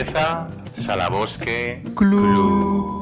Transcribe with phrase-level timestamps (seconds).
[0.00, 2.20] empieza Salabosque Club.
[2.20, 2.99] Bienvenidos,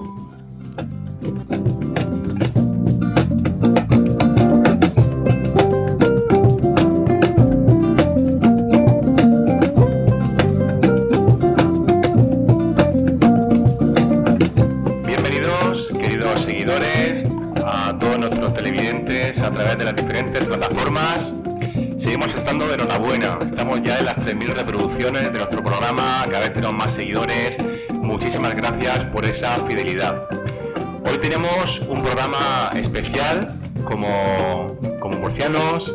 [30.00, 35.92] Hoy tenemos un programa especial como, como murcianos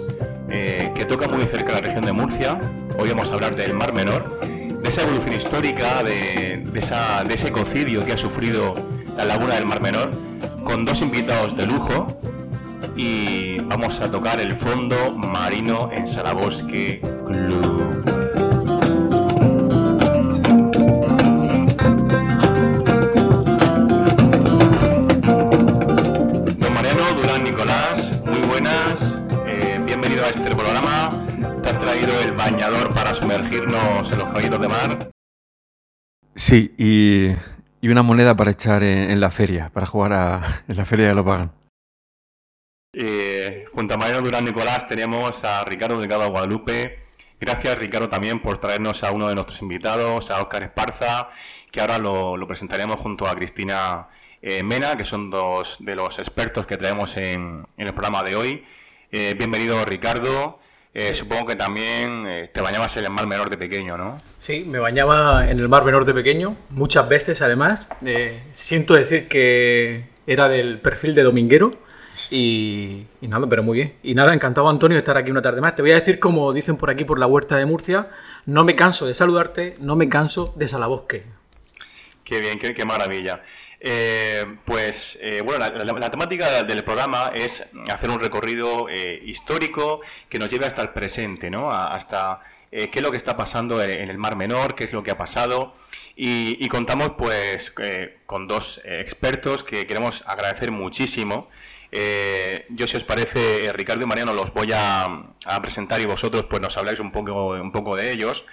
[0.50, 2.60] eh, que toca muy cerca la región de Murcia.
[3.00, 8.04] Hoy vamos a hablar del Mar Menor, de esa evolución histórica, de, de ese ecocidio
[8.04, 8.76] que ha sufrido
[9.16, 10.12] la laguna del Mar Menor,
[10.66, 12.08] con dos invitados de lujo
[12.98, 18.23] y vamos a tocar el fondo marino en Salabosque Club.
[30.24, 31.62] Bienvenido a este programa.
[31.62, 35.12] Te has traído el bañador para sumergirnos en los caballitos de mar.
[36.36, 37.32] Sí, y,
[37.82, 41.08] y una moneda para echar en, en la feria, para jugar a, en la feria
[41.08, 41.52] de lo pagan.
[42.94, 47.00] Eh, junto a Mariano Durán Nicolás tenemos a Ricardo Delgado Guadalupe.
[47.40, 51.30] Gracias Ricardo también por traernos a uno de nuestros invitados, a Óscar Esparza,
[51.72, 54.08] que ahora lo, lo presentaremos junto a Cristina
[54.42, 58.36] eh, Mena, que son dos de los expertos que traemos en, en el programa de
[58.36, 58.66] hoy.
[59.16, 60.58] Eh, bienvenido Ricardo.
[60.92, 64.16] Eh, supongo que también eh, te bañabas en el mar menor de pequeño, ¿no?
[64.40, 67.88] Sí, me bañaba en el mar menor de pequeño, muchas veces además.
[68.52, 71.70] Siento decir que era del perfil de dominguero
[72.32, 73.94] y, y nada, pero muy bien.
[74.02, 75.76] Y nada, encantado Antonio de estar aquí una tarde más.
[75.76, 78.10] Te voy a decir, como dicen por aquí por la huerta de Murcia,
[78.48, 81.24] no me canso de saludarte, no me canso de Salabosque.
[82.24, 83.44] Qué bien, qué, qué maravilla.
[83.86, 90.00] Eh, pues eh, bueno, la, temática del programa es hacer un recorrido eh, histórico
[90.30, 91.70] que nos lleve hasta el presente, ¿no?
[91.70, 92.40] Hasta
[92.72, 95.18] qué es lo que está pasando en, el Mar Menor, qué es lo que ha
[95.18, 95.74] pasado.
[96.16, 97.74] Y, contamos pues
[98.26, 101.50] con dos expertos que queremos agradecer muchísimo.
[102.70, 105.04] Yo, si os parece, Ricardo y Mariano los voy a,
[105.46, 108.46] a presentar y vosotros pues nos habláis un poco, un poco de ellos.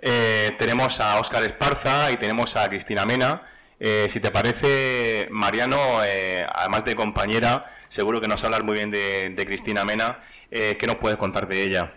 [0.00, 3.48] Tenemos a Óscar Esparza y tenemos a Cristina Mena.
[3.80, 8.90] Eh, si te parece, Mariano, eh, además de compañera, seguro que nos hablar muy bien
[8.90, 10.20] de, Cristina Mena.
[10.50, 11.94] Eh, ¿Qué nos puedes contar de ella?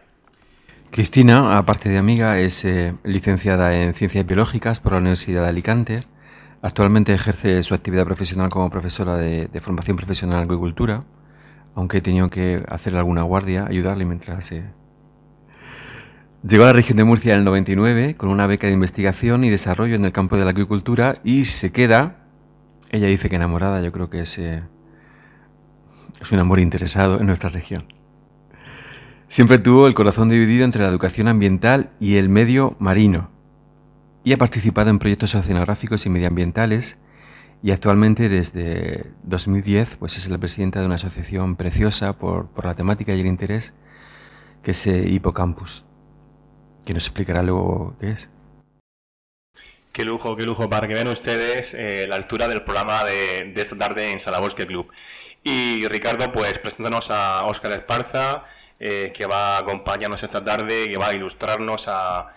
[0.90, 2.66] Cristina, aparte de amiga, es
[3.04, 6.04] licenciada en Ciencias Biológicas por la Universidad de Alicante.
[6.62, 11.04] Actualmente ejerce su actividad profesional como profesora de, formación profesional en agricultura,
[11.76, 14.52] aunque he tenido que hacer alguna guardia, ayudarle mientras...
[16.44, 19.50] Llegó a la región de Murcia en el 99 con una beca de investigación y
[19.50, 22.28] desarrollo en el campo de la agricultura y se queda,
[22.92, 24.62] ella dice que enamorada, yo creo que es, eh,
[26.22, 27.86] es un amor interesado en nuestra región.
[29.28, 33.30] Siempre tuvo el corazón dividido entre la educación ambiental y el medio marino.
[34.24, 36.98] Y ha participado en proyectos oceanográficos y medioambientales.
[37.62, 42.76] Y actualmente, desde 2010, pues es la presidenta de una asociación preciosa por, por la
[42.76, 43.74] temática y el interés,
[44.62, 45.20] que es eh.
[46.88, 48.30] Que nos explicará luego qué es.
[49.92, 53.78] Qué lujo, qué lujo, para que vean ustedes eh, la altura del programa de, esta
[53.78, 54.90] tarde en Salabosque Club.
[55.44, 58.46] Y Ricardo, pues preséntanos a Óscar Esparza,
[58.80, 62.34] eh, que va a acompañarnos esta tarde que va a ilustrarnos, a,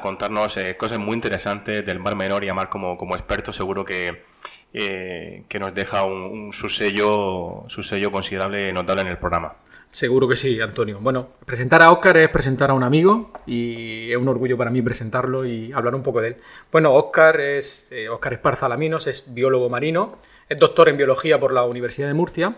[0.00, 3.84] contarnos eh, cosas muy interesantes del Mar Menor y a Mar como, como experto seguro
[3.84, 4.24] que,
[4.72, 9.56] que nos deja un, un- su, sello, su sello considerable, notable en el programa.
[9.92, 11.00] Seguro que sí, Antonio.
[11.02, 14.80] Bueno, presentar a Óscar es presentar a un amigo y es un orgullo para mí
[14.80, 16.36] presentarlo y hablar un poco de él.
[16.72, 20.16] Bueno, Óscar es eh, Óscar Esparza Laminos, es biólogo marino,
[20.48, 22.56] es doctor en biología por la Universidad de Murcia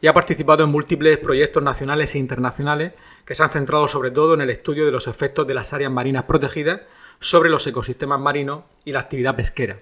[0.00, 2.94] y ha participado en múltiples proyectos nacionales e internacionales
[3.24, 5.92] que se han centrado sobre todo en el estudio de los efectos de las áreas
[5.92, 6.80] marinas protegidas
[7.20, 9.78] sobre los ecosistemas marinos y la actividad pesquera.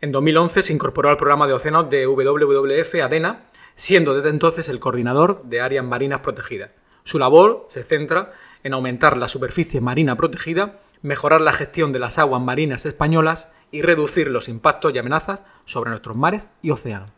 [0.00, 4.80] En 2011 se incorporó al programa de océanos de WWF ADENA, siendo desde entonces el
[4.80, 6.70] coordinador de áreas marinas protegidas.
[7.04, 8.32] Su labor se centra
[8.62, 13.82] en aumentar la superficie marina protegida, mejorar la gestión de las aguas marinas españolas y
[13.82, 17.10] reducir los impactos y amenazas sobre nuestros mares y océanos.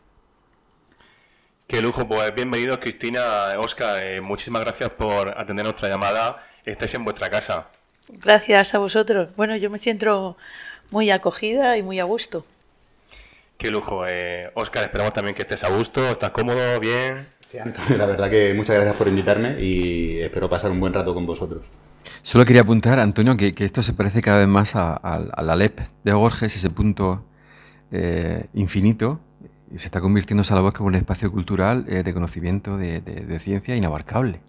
[1.67, 6.47] Qué lujo, pues bienvenidos Cristina, Óscar, eh, muchísimas gracias por atender nuestra llamada.
[6.63, 7.69] Estáis en vuestra casa.
[8.07, 9.29] Gracias a vosotros.
[9.35, 10.37] Bueno, yo me siento
[10.91, 12.45] muy acogida y muy a gusto.
[13.57, 14.05] Qué lujo.
[14.07, 17.27] Eh, Óscar, esperamos también que estés a gusto, estás cómodo, bien.
[17.39, 21.13] Sí, Antonio, la verdad que muchas gracias por invitarme y espero pasar un buen rato
[21.13, 21.63] con vosotros.
[22.21, 24.99] Solo quería apuntar, Antonio, que, esto se parece cada vez más a,
[25.41, 27.23] la Alep de Borges, ese punto
[27.91, 29.19] eh, infinito,
[29.71, 34.39] y se está convirtiendo voz como un espacio cultural eh, de conocimiento, de ciencia inabarcable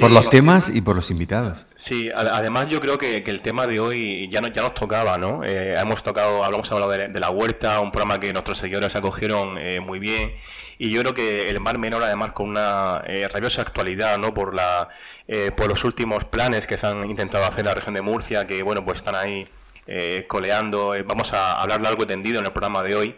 [0.00, 1.64] por los, temas, y por los invitados.
[1.74, 5.44] Sí, además yo creo que, el tema de hoy ya, no, ya nos tocaba, ¿no?
[5.44, 9.80] Eh, hemos tocado, hablamos hablado de, la huerta, un programa que nuestros seguidores acogieron eh,
[9.80, 10.32] muy bien.
[10.78, 14.32] Y yo creo que el Mar Menor, además, con una eh, rabiosa actualidad, ¿no?
[14.34, 14.88] Por, la,
[15.56, 18.62] por los últimos planes que se han intentado hacer en la región de Murcia, que,
[18.62, 19.46] bueno, pues están ahí
[20.26, 20.94] coleando.
[21.06, 23.16] vamos a hablar largo y tendido en el programa de hoy.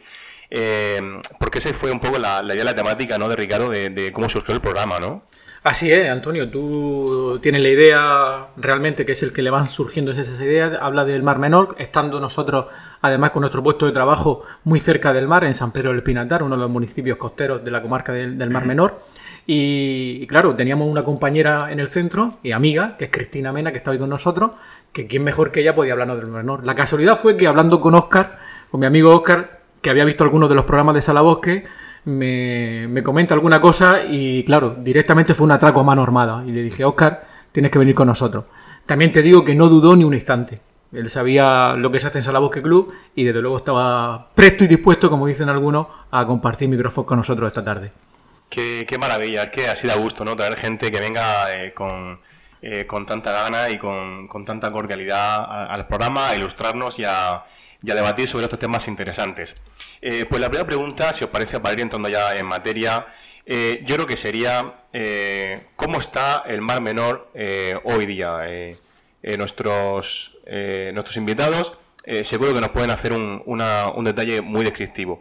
[1.38, 3.28] porque esa fue un poco la, la idea, la temática, ¿no?
[3.28, 5.24] De Ricardo, de, de cómo surgió el programa, ¿no?
[5.64, 10.12] Así es, Antonio, tú tienes la idea realmente que es el que le van surgiendo
[10.12, 12.66] esas ideas, habla del Mar Menor, estando nosotros
[13.00, 16.42] además con nuestro puesto de trabajo muy cerca del mar, en San Pedro del Pinatar,
[16.42, 19.00] uno de los municipios costeros de la comarca del, Mar Menor.
[19.46, 23.78] Y, claro, teníamos una compañera en el centro y amiga, que es Cristina Mena, que
[23.78, 24.50] está hoy con nosotros,
[24.92, 26.66] que quién mejor que ella podía hablarnos del Mar Menor.
[26.66, 28.38] La casualidad fue que hablando con Oscar,
[28.70, 31.64] con mi amigo Oscar, que había visto algunos de los programas de Salabosque,
[32.04, 36.44] me, comenta alguna cosa y claro, directamente fue un atraco a mano armada.
[36.46, 38.44] Y le dije, Oscar, tienes que venir con nosotros.
[38.86, 40.60] También te digo que no dudó ni un instante.
[40.92, 44.68] Él sabía lo que se hace en Salabosque Club y desde luego estaba presto y
[44.68, 47.90] dispuesto, como dicen algunos, a compartir micrófonos con nosotros esta tarde.
[48.48, 50.36] Qué, maravilla, que así da gusto, ¿no?
[50.36, 52.20] Traer gente que venga eh, con,
[52.62, 57.44] eh, con tanta gana y con, tanta cordialidad al programa a ilustrarnos y a,
[57.84, 59.54] y a debatir sobre estos temas interesantes.
[60.00, 63.06] Eh, pues la primera pregunta, si os parece, para ir entrando ya en materia,
[63.46, 67.30] eh, yo creo que sería eh, cómo está el Mar Menor
[67.84, 68.38] hoy día.
[69.38, 70.36] nuestros,
[70.92, 71.78] nuestros invitados
[72.22, 75.20] seguro que nos pueden hacer un, un detalle muy descriptivo.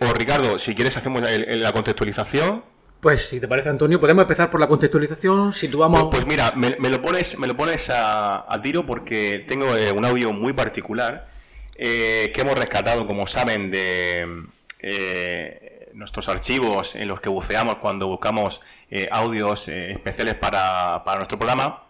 [0.00, 2.64] o Ricardo, si quieres hacemos la contextualización.
[3.00, 5.52] Pues si te parece, Antonio, podemos empezar por la contextualización.
[5.52, 6.04] Situamos.
[6.04, 10.04] Pues, pues mira, me, lo pones, me lo pones a, a tiro porque tengo un
[10.06, 11.33] audio muy particular
[11.76, 14.44] eh, que hemos rescatado, como saben, de
[14.80, 18.60] eh, nuestros archivos en los que buceamos cuando buscamos
[18.90, 21.82] eh, audios especiales para, nuestro programa.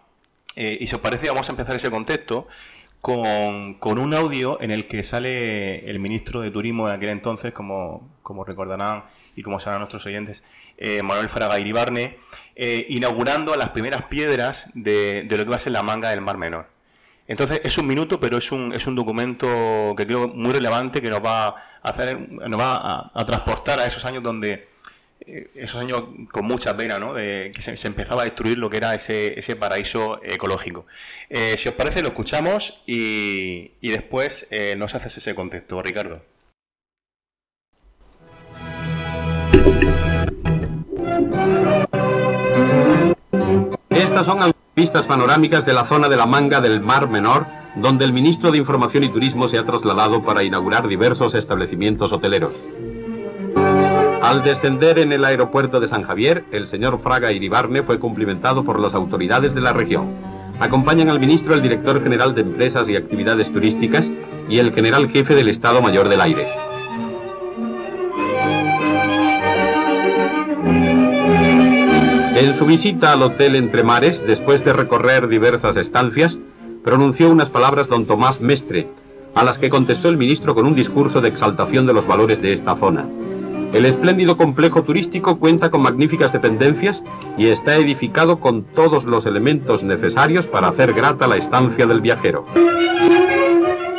[0.55, 2.47] y si os parece, vamos a empezar ese contexto
[3.01, 8.09] con, un audio en el que sale el ministro de Turismo de aquel entonces, como,
[8.47, 9.03] recordarán
[9.35, 10.43] y como saben nuestros oyentes,
[11.03, 12.17] Manuel Fraga Iribarne,
[12.55, 16.74] inaugurando las primeras piedras de lo que va a ser la manga del Mar Menor.
[17.27, 21.09] Entonces es un minuto, pero es un, es un documento que creo muy relevante que
[21.09, 24.67] nos va a hacer, nos va a, transportar a esos años donde
[25.25, 27.13] eh, esos años con mucha pena, ¿no?
[27.15, 30.85] De que se, empezaba a destruir lo que era ese, ese paraíso ecológico.
[31.29, 36.21] Eh, si os parece, lo escuchamos y, y después eh, nos haces ese contexto, Ricardo.
[43.89, 47.45] Estas son Vistas panorámicas de la zona de la manga del Mar Menor,
[47.77, 52.51] donde el ministro de Información y Turismo se ha trasladado para inaugurar diversos establecimientos hoteleros.
[54.21, 58.81] Al descender en el aeropuerto de San Javier, el señor Fraga Iribarne fue cumplimentado por
[58.81, 60.13] las autoridades de la región.
[60.59, 64.11] Acompañan al ministro el director general de Empresas y Actividades Turísticas
[64.49, 66.64] y el general jefe del Estado Mayor del Aire.
[72.35, 76.37] En su visita al Hotel Entre Mares, después de recorrer diversas estancias,
[76.83, 78.89] pronunció unas palabras don Tomás Mestre,
[79.35, 82.51] a las que contestó el ministro con un discurso de exaltación de los valores de
[82.51, 83.05] esta zona.
[83.71, 87.01] El espléndido complejo turístico cuenta con magníficas dependencias
[87.37, 92.43] y está edificado con todos los elementos necesarios para hacer grata la estancia del viajero.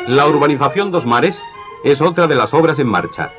[0.09, 1.41] La urbanización Dos Mares
[1.85, 3.33] es otra de las obras en marcha.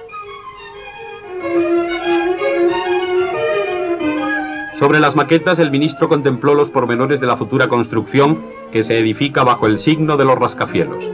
[4.78, 9.44] Sobre las maquetas, el ministro contempló los pormenores de la futura construcción que se edifica
[9.44, 11.10] bajo el signo de los rascacielos.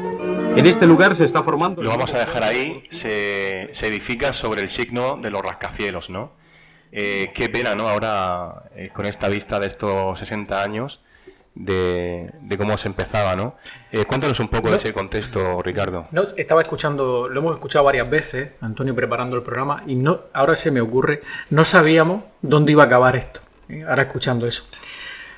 [0.58, 1.82] En este lugar se está formando...
[1.82, 6.34] Lo vamos a dejar ahí, se, edifica sobre el signo de los rascacielos, ¿no?
[6.92, 7.88] Eh, qué pena, ¿no?
[7.88, 11.00] Ahora, eh, con esta vista de estos 60 años,
[11.56, 13.56] de, cómo se empezaba, ¿no?
[13.94, 16.06] Eh, cuéntanos un poco de ese contexto, Ricardo.
[16.12, 20.58] No, estaba escuchando, lo hemos escuchado varias veces, Antonio preparando el programa, y no, ahora
[20.58, 23.40] se me ocurre, no sabíamos dónde iba a acabar esto
[23.82, 24.64] ahora escuchando eso.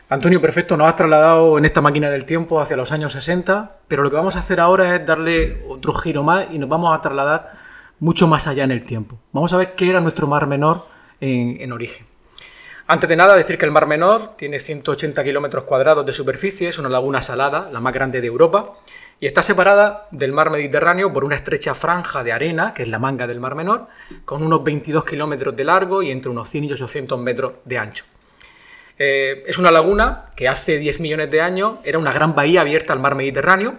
[0.08, 4.04] Antonio, perfecto, nos has trasladado en esta máquina del tiempo hacia los años 60, pero
[4.04, 7.02] lo que vamos a hacer ahora es darle otro giro más y nos vamos a
[7.02, 7.54] trasladar
[8.00, 9.18] mucho más allá en el tiempo.
[9.32, 10.86] Vamos a ver qué era nuestro mar menor
[11.20, 12.06] en, origen.
[12.86, 16.78] Antes de nada, decir que el Mar Menor tiene 180 kilómetros cuadrados de superficie, es
[16.78, 18.74] una laguna salada, la más grande de Europa,
[19.20, 23.00] y está separada del mar Mediterráneo por una estrecha franja de arena, que es la
[23.00, 23.88] manga del Mar Menor,
[24.24, 28.06] con unos 22 kilómetros de largo y entre unos 100 y 800 metros de ancho.
[28.98, 32.94] Eh, es una laguna que hace 10 millones de años era una gran bahía abierta
[32.94, 33.78] al mar Mediterráneo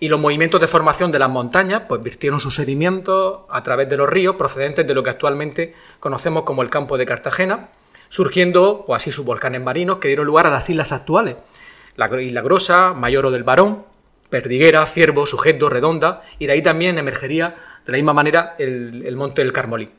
[0.00, 3.96] y los movimientos de formación de las montañas pues virtieron sus sedimentos a través de
[3.96, 7.68] los ríos procedentes de lo que actualmente conocemos como el campo de Cartagena,
[8.08, 11.36] surgiendo pues así sus volcanes marinos que dieron lugar a las islas actuales,
[11.96, 13.84] la Isla Grosa, Mayoro del Barón,
[14.30, 19.42] Perdiguera, Ciervo, Sujeto, Redonda, y de ahí también emergería de la misma manera el, monte
[19.42, 19.90] del Carmolí.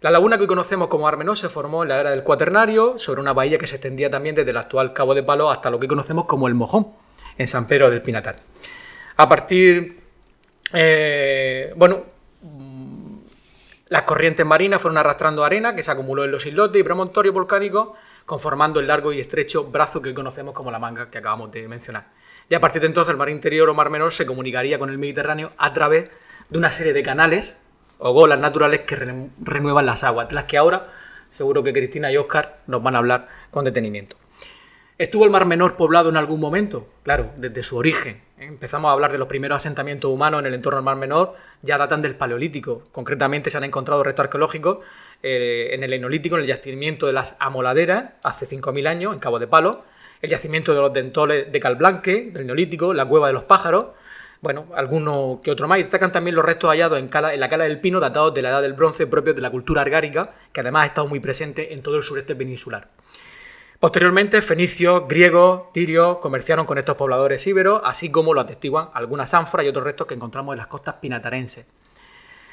[0.00, 3.20] La laguna que hoy conocemos como Armenó se formó en la era del Cuaternario, sobre
[3.20, 5.86] una bahía que se extendía también desde el actual Cabo de Palo hasta lo que
[5.86, 6.88] conocemos como el Mojón,
[7.36, 8.36] en San Pedro del Pinatar.
[9.18, 10.00] A partir,
[10.72, 12.04] eh, bueno,
[13.88, 17.90] las corrientes marinas fueron arrastrando arena que se acumuló en los islotes y promontorios volcánicos,
[18.24, 21.68] conformando el largo y estrecho brazo que hoy conocemos como la manga que acabamos de
[21.68, 22.06] mencionar.
[22.48, 24.96] Y a partir de entonces el mar interior o mar menor se comunicaría con el
[24.96, 26.08] Mediterráneo a través
[26.48, 27.58] de una serie de canales
[28.00, 30.84] o golas naturales que renuevan las aguas, las que ahora
[31.30, 34.16] seguro que Cristina y Oscar nos van a hablar con detenimiento.
[34.98, 36.86] ¿Estuvo el Mar Menor poblado en algún momento?
[37.02, 38.20] Claro, desde su origen.
[38.36, 41.78] Empezamos a hablar de los primeros asentamientos humanos en el entorno del Mar Menor, ya
[41.78, 42.82] datan del Paleolítico.
[42.92, 44.78] Concretamente se han encontrado restos arqueológicos
[45.22, 49.38] eh, en el Enolítico, en el yacimiento de las Amoladeras, hace 5.000 años, en Cabo
[49.38, 49.84] de Palo,
[50.20, 53.86] el yacimiento de los dentoles de Calblanque, del Neolítico, la cueva de los pájaros,
[54.40, 55.78] bueno, algunos que otro más.
[55.78, 58.62] Y destacan también los restos hallados en, la cala del pino, datados de la edad
[58.62, 61.96] del bronce, propios de la cultura argárica, que además ha estado muy presente en todo
[61.96, 62.88] el sureste peninsular.
[63.78, 69.64] Posteriormente, fenicios, griegos, tirios comerciaron con estos pobladores íberos, así como lo atestiguan algunas ánforas
[69.64, 71.64] y otros restos que encontramos en las costas pinatarenses.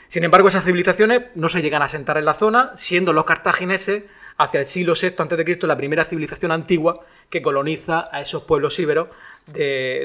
[0.07, 4.05] Sin embargo, esas civilizaciones no se llegan a asentar en la zona, siendo los cartagineses
[4.37, 5.67] hacia el siglo VI a.C.
[5.67, 9.09] la primera civilización antigua que coloniza a esos pueblos íberos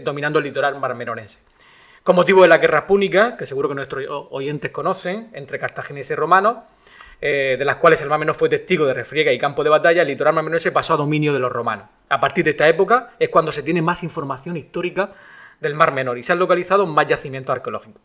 [0.02, 1.38] dominando el litoral marmeronense.
[2.02, 6.14] Con motivo de la guerra púnica, que seguro que nuestros oyentes conocen, entre cartagineses y
[6.16, 6.56] romanos,
[7.20, 10.02] eh, de las cuales el Mar Menor fue testigo de refriega y campo de batalla,
[10.02, 11.86] el litoral marmenonense pasó a dominio de los romanos.
[12.08, 15.12] A partir de esta época es cuando se tiene más información histórica
[15.60, 18.02] del Mar Menor y se han localizado más yacimientos arqueológicos.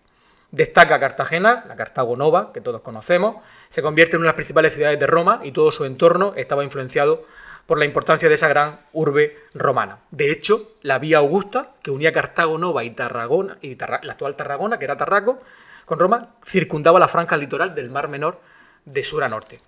[0.52, 3.38] Destaca Cartagena, la Cartago Nova, que todos conocemos,
[3.68, 6.64] se convierte en una de las principales ciudades de Roma y todo su entorno estaba
[6.64, 7.26] influenciado
[7.68, 10.00] por la importancia de esa gran urbe romana.
[10.10, 14.80] De hecho, la vía Augusta, que unía Cartago Nova y Tarragona, y la actual Tarragona,
[14.80, 15.42] que era Tarraco,
[15.86, 18.42] con Roma, circundaba la franja litoral del Mar Menor
[18.86, 19.60] de sur a norte.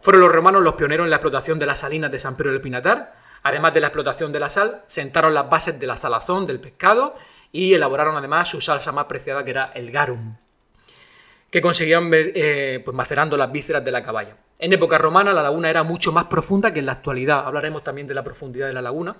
[0.00, 2.60] Fueron los romanos los pioneros en la explotación de las salinas de San Pedro del
[2.60, 3.14] Pinatar.
[3.42, 7.14] Además de la explotación de la sal, sentaron las bases de la salazón del pescado
[7.52, 10.36] y elaboraron además su salsa más preciada que era el garum,
[11.52, 14.38] que conseguían eh, pues macerando las vísceras de la caballa.
[14.58, 17.46] En época romana la laguna era mucho más profunda que en la actualidad.
[17.46, 19.16] Hablaremos también de la profundidad de la laguna.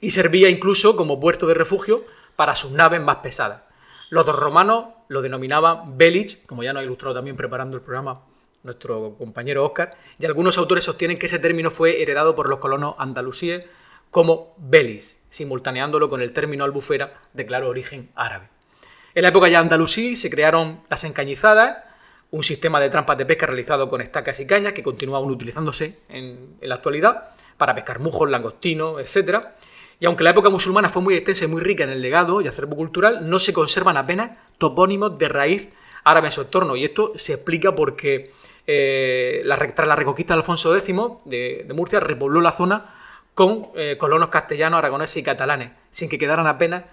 [0.00, 3.60] Y servía incluso como puerto de refugio para sus naves más pesadas.
[4.08, 8.22] Los dos romanos lo denominaban Belich, como ya nos ha ilustrado también preparando el programa
[8.62, 12.94] nuestro compañero Oscar, y algunos autores sostienen que ese término fue heredado por los colonos
[12.98, 13.66] andalusíes
[14.10, 18.55] como Belis, simultaneándolo con el término albufera de claro origen árabe.
[19.16, 21.78] En la época ya andalusí se crearon las encañizadas,
[22.32, 26.00] un sistema de trampas de pesca realizado con estacas y cañas que continúa aún utilizándose
[26.10, 29.38] en, la actualidad para pescar mujos, langostinos, etc.
[30.00, 32.46] Y aunque la época musulmana fue muy extensa y muy rica en el legado y
[32.46, 35.70] acervo cultural, no se conservan apenas topónimos de raíz
[36.04, 36.76] árabe en su entorno.
[36.76, 38.32] Y esto se explica porque
[38.66, 39.42] eh,
[39.74, 40.94] tras la reconquista de Alfonso X
[41.24, 42.84] de, Murcia repobló la zona
[43.34, 46.84] con eh, colonos castellanos, aragoneses y catalanes, sin que quedaran apenas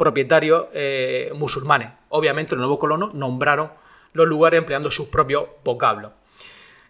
[0.00, 1.90] propietarios eh, musulmanes.
[2.08, 3.70] Obviamente los nuevos colonos nombraron
[4.14, 6.12] los lugares empleando sus propios vocablos.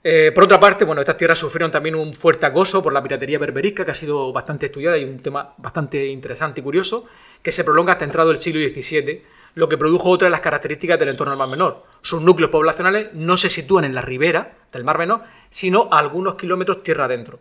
[0.05, 3.41] Eh, por otra parte, bueno, estas tierras sufrieron también un fuerte acoso por la piratería
[3.41, 7.05] berberisca, que ha sido bastante estudiada y un tema bastante interesante y curioso,
[7.43, 9.25] que se prolonga hasta entrado el siglo XVII,
[9.57, 11.83] lo que produjo otra de las características del entorno del Mar Menor.
[12.03, 16.37] Sus núcleos poblacionales no se sitúan en la ribera del Mar Menor, sino a algunos
[16.37, 17.41] kilómetros tierra adentro.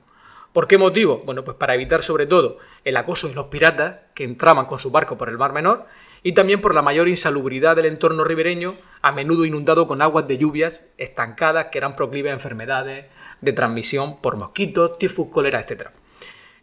[0.54, 1.22] ¿Por qué motivo?
[1.26, 4.90] Bueno, pues para evitar sobre todo el acoso de los piratas que entraban con su
[4.90, 5.86] barco por el Mar Menor
[6.24, 10.38] y también por la mayor insalubridad del entorno ribereño, a menudo inundado con aguas de
[10.38, 13.06] lluvias estancadas que eran proclives a enfermedades
[13.42, 15.90] de transmisión por mosquitos, tifus, cólera, etc.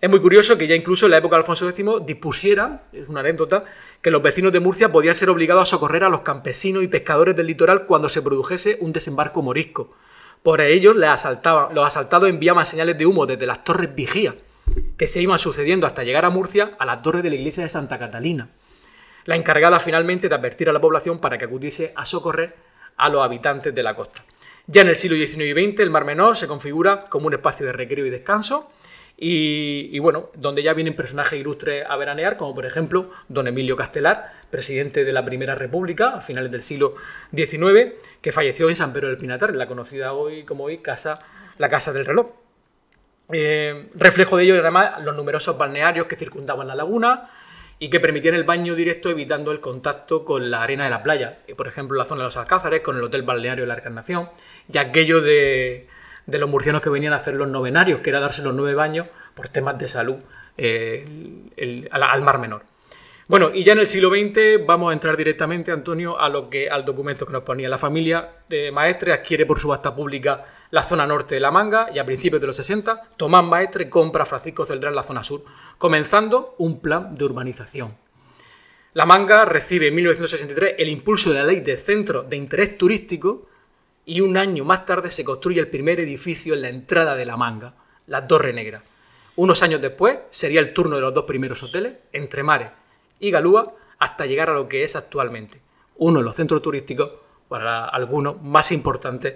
[0.01, 3.21] Es muy curioso que ya incluso en la época de Alfonso X dispusiera, es una
[3.21, 3.65] anécdota,
[4.03, 7.37] que los vecinos de Murcia podían ser obligados a socorrer a los campesinos y pescadores
[7.37, 9.95] del litoral cuando se produjese un desembarco morisco.
[10.47, 14.33] Por ello, los asaltados enviaban señales de humo desde las torres vigía,
[14.97, 17.69] que se iban sucediendo hasta llegar a Murcia a la torre de la iglesia de
[17.69, 18.49] Santa Catalina
[19.27, 22.55] la encargada finalmente de advertir a la población para que acudiese a socorrer
[22.97, 24.25] a los habitantes de la costa.
[24.69, 27.67] Ya en el siglo XIX y XX el Mar Menor se configura como un espacio
[27.67, 28.71] de recreo y descanso
[29.19, 34.33] y, bueno, donde ya vienen personajes ilustres a veranear, como por ejemplo don Emilio Castelar,
[34.51, 36.97] presidente de la Primera República a finales del siglo
[37.35, 41.19] XIX, que falleció en San Pedro del Pinatar, la conocida hoy como hoy casa,
[41.57, 42.27] la Casa del Reloj.
[43.33, 47.31] Eh, reflejo de ello, además, los numerosos balnearios que circundaban la laguna
[47.79, 51.39] y que permitían el baño directo evitando el contacto con la arena de la playa.
[51.57, 54.29] Por ejemplo, la zona de los Alcázares, con el Hotel Balneario de la Encarnación,
[54.71, 55.89] y aquello de,
[56.27, 59.49] los murcianos que venían a hacer los novenarios, que era darse los nueve baños por
[59.49, 60.17] temas de salud
[60.57, 61.05] eh,
[61.91, 62.63] al Mar Menor.
[63.29, 66.71] Bueno, y ya en el siglo XX vamos a entrar directamente, Antonio, a lo que,
[66.71, 67.69] al documento que nos ponía.
[67.69, 71.99] La familia de Maestre adquiere por subasta pública la zona norte de La Manga y
[71.99, 75.45] a principios de los 60 Tomás Maestre compra a Francisco Celdrán la zona sur,
[75.77, 77.97] comenzando un plan de urbanización.
[78.95, 83.49] La Manga recibe en 1963 el impulso de la ley de centro de interés turístico
[84.07, 87.37] y un año más tarde se construye el primer edificio en la entrada de La
[87.37, 87.75] Manga,
[88.07, 88.83] la Torre Negra.
[89.35, 92.71] Unos años después sería el turno de los dos primeros hoteles, Entre Mares
[93.21, 95.61] y Galúa hasta llegar a lo que es actualmente
[95.99, 97.11] uno de los centros turísticos
[97.49, 99.35] para algunos más importantes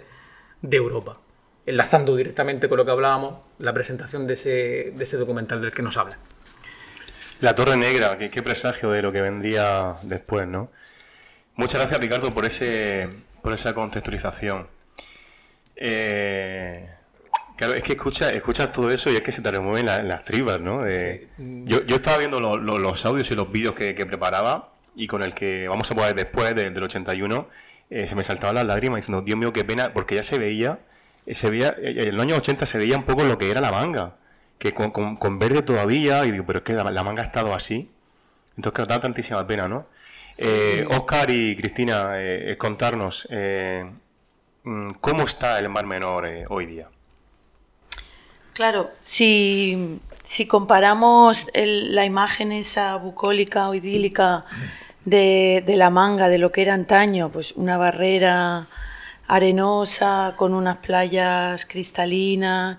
[0.62, 1.18] de Europa.
[1.66, 5.82] Enlazando directamente con lo que hablábamos, la presentación de ese, de ese documental del que
[5.82, 6.18] nos habla.
[7.40, 10.70] La Torre Negra, qué, presagio de lo que vendría después, ¿no?
[11.56, 13.08] Muchas gracias, Ricardo, por, ese,
[13.42, 14.68] por esa contextualización.
[15.76, 16.88] Eh,
[17.60, 20.62] Claro, es que escuchas escucha todo eso y es que se te remueven las tribas,
[20.62, 20.82] ¿no?
[20.88, 25.68] yo, yo, estaba viendo los audios y los vídeos que, preparaba y con el que
[25.68, 27.48] vamos a poner después del 81,
[27.90, 30.78] eh, se me saltaban las lágrimas diciendo, Dios mío, qué pena, porque ya se veía,
[31.26, 33.60] eh, se veía, eh, en los años 80 se veía un poco lo que era
[33.60, 34.16] la manga,
[34.58, 37.90] que con, verde todavía, y digo, pero es que la, manga ha estado así.
[38.56, 39.86] Entonces, claro, da tantísima pena, ¿no?
[40.88, 42.12] Oscar y Cristina,
[42.58, 46.88] contarnos mm, cómo está el Mar Menor hoy día.
[48.60, 50.00] Claro, si,
[50.48, 54.44] comparamos la imagen esa bucólica o idílica
[55.04, 58.66] de, la manga, de lo que era antaño, pues una barrera
[59.26, 62.76] arenosa con unas playas cristalinas,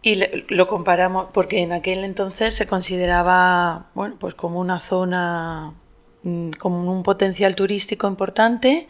[0.00, 5.74] y lo comparamos, porque en aquel entonces se consideraba, bueno, pues como una zona,
[6.24, 8.88] mm, como un potencial turístico importante,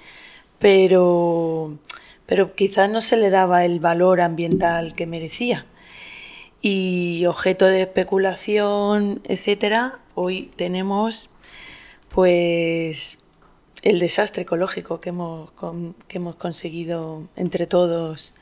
[0.59, 1.79] pero
[2.27, 5.67] pero quizás no se le daba el valor ambiental que merecía.
[6.63, 11.29] Y objeto de especulación, etcétera, hoy tenemos
[12.09, 13.19] pues
[13.83, 15.51] el desastre ecológico que hemos,
[16.09, 18.35] que hemos conseguido entre todos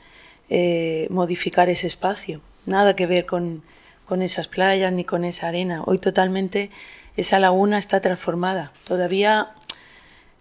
[0.49, 2.39] eh, modificar ese espacio.
[2.65, 3.61] Nada que ver con,
[4.05, 5.83] con esas playas ni con esa arena.
[5.85, 6.71] Hoy totalmente
[7.15, 8.71] esa laguna está transformada.
[8.85, 9.49] Todavía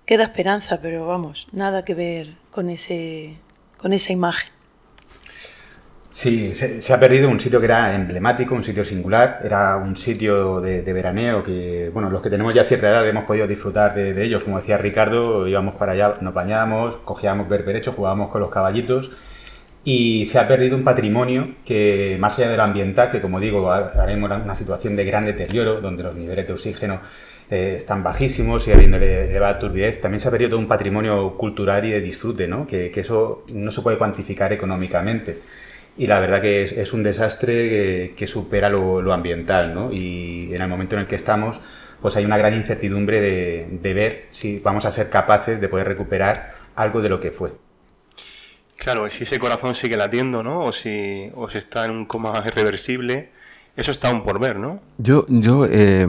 [0.06, 3.36] queda esperanza, pero vamos, nada que ver con, ese,
[3.78, 4.50] con esa imagen.
[6.10, 10.60] Sí, se, ha perdido un sitio que era emblemático, un sitio singular, era un sitio
[10.60, 14.44] de, veraneo que, bueno, los que tenemos ya cierta edad hemos podido disfrutar de, ellos,
[14.44, 19.10] como decía Ricardo, íbamos para allá, nos bañábamos, cogíamos berberecho, jugábamos con los caballitos
[19.84, 23.70] y se ha perdido un patrimonio que, más allá de lo ambiental, que como digo,
[23.70, 27.00] haremos una situación de gran deterioro, donde los niveles de oxígeno
[27.50, 31.84] eh, están bajísimos y habiendo elevada turbidez, también se ha perdido todo un patrimonio cultural
[31.84, 32.66] y de disfrute, ¿no?
[32.66, 35.40] Que, eso no se puede cuantificar económicamente.
[35.98, 39.92] Y la verdad que es, un desastre que, supera lo, ambiental, ¿no?
[39.92, 41.60] Y en el momento en el que estamos,
[42.00, 46.54] pues hay una gran incertidumbre de, ver si vamos a ser capaces de poder recuperar
[46.74, 47.50] algo de lo que fue.
[48.82, 50.64] Claro, si ese corazón sigue latiendo, ¿no?
[50.64, 53.30] O si, o si está en un coma irreversible
[53.76, 54.80] eso está aún por ver, ¿no?
[54.98, 56.06] Yo, yo eh,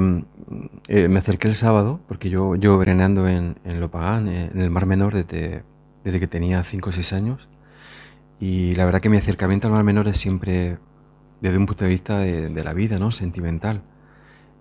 [0.87, 4.69] eh, me acerqué el sábado, porque yo, yo vereneando en, en Lopagán, eh, en el
[4.69, 5.63] Mar Menor, desde,
[6.03, 7.47] desde que tenía 5 o 6 años.
[8.39, 10.77] Y la verdad que mi acercamiento al Mar Menor es siempre
[11.39, 13.11] desde un punto de vista de, la vida, ¿no?
[13.11, 13.81] Sentimental.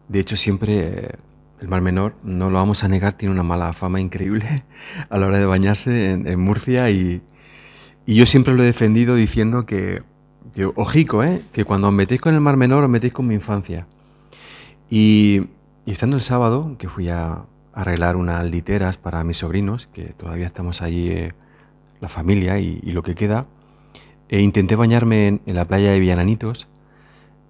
[0.06, 1.16] De hecho, siempre
[1.60, 4.64] el Mar Menor, no lo vamos a negar, tiene una mala fama increíble
[5.10, 7.20] a la hora de bañarse en, en Murcia y,
[8.06, 10.02] y yo siempre lo he defendido diciendo que
[10.74, 11.42] ojico, ¿eh?
[11.52, 13.86] Que cuando os metéis con el Mar Menor os metéis con mi infancia.
[14.90, 15.48] Y,
[15.86, 20.82] estando el sábado, que fui a, arreglar unas literas para mis sobrinos, que todavía estamos
[20.82, 21.32] allí, eh,
[22.00, 23.46] la familia y, lo que queda,
[24.28, 26.68] e intenté bañarme en, la playa de Villananitos,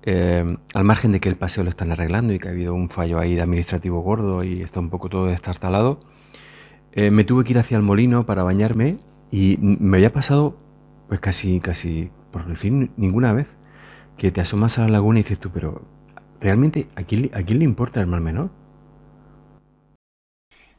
[0.04, 2.88] eh, al margen de que el paseo lo están arreglando y que ha habido un
[2.88, 6.00] fallo ahí de administrativo gordo y está un poco todo destartalado,
[6.92, 8.98] eh, me tuve que ir hacia el molino para bañarme
[9.32, 10.56] y me había pasado
[11.08, 13.56] pues casi, casi por decir ninguna vez,
[14.16, 15.82] que te asomas a la laguna y dices tú, pero
[16.40, 18.50] ¿realmente a quién, a quién le importa el mar menor?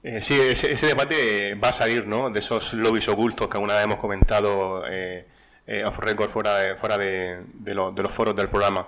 [0.03, 2.29] Eh, sí, ese, debate va a salir, ¿no?
[2.29, 5.25] De esos lobbies ocultos que alguna vez hemos comentado eh,
[5.65, 8.85] eh off record fuera de, fuera de, los foros del programa.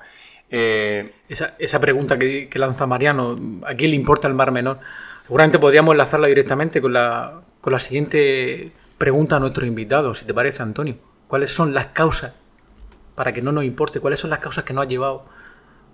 [0.50, 4.80] Eh, esa, pregunta que, lanza Mariano, ¿a quién le importa el mar menor?
[5.24, 10.34] Seguramente podríamos enlazarla directamente con la, con la siguiente pregunta a nuestro invitado, si te
[10.34, 10.96] parece, Antonio.
[11.28, 12.34] ¿Cuáles son las causas
[13.16, 14.00] para que no nos importe?
[14.00, 15.26] ¿Cuáles son las causas que nos han llevado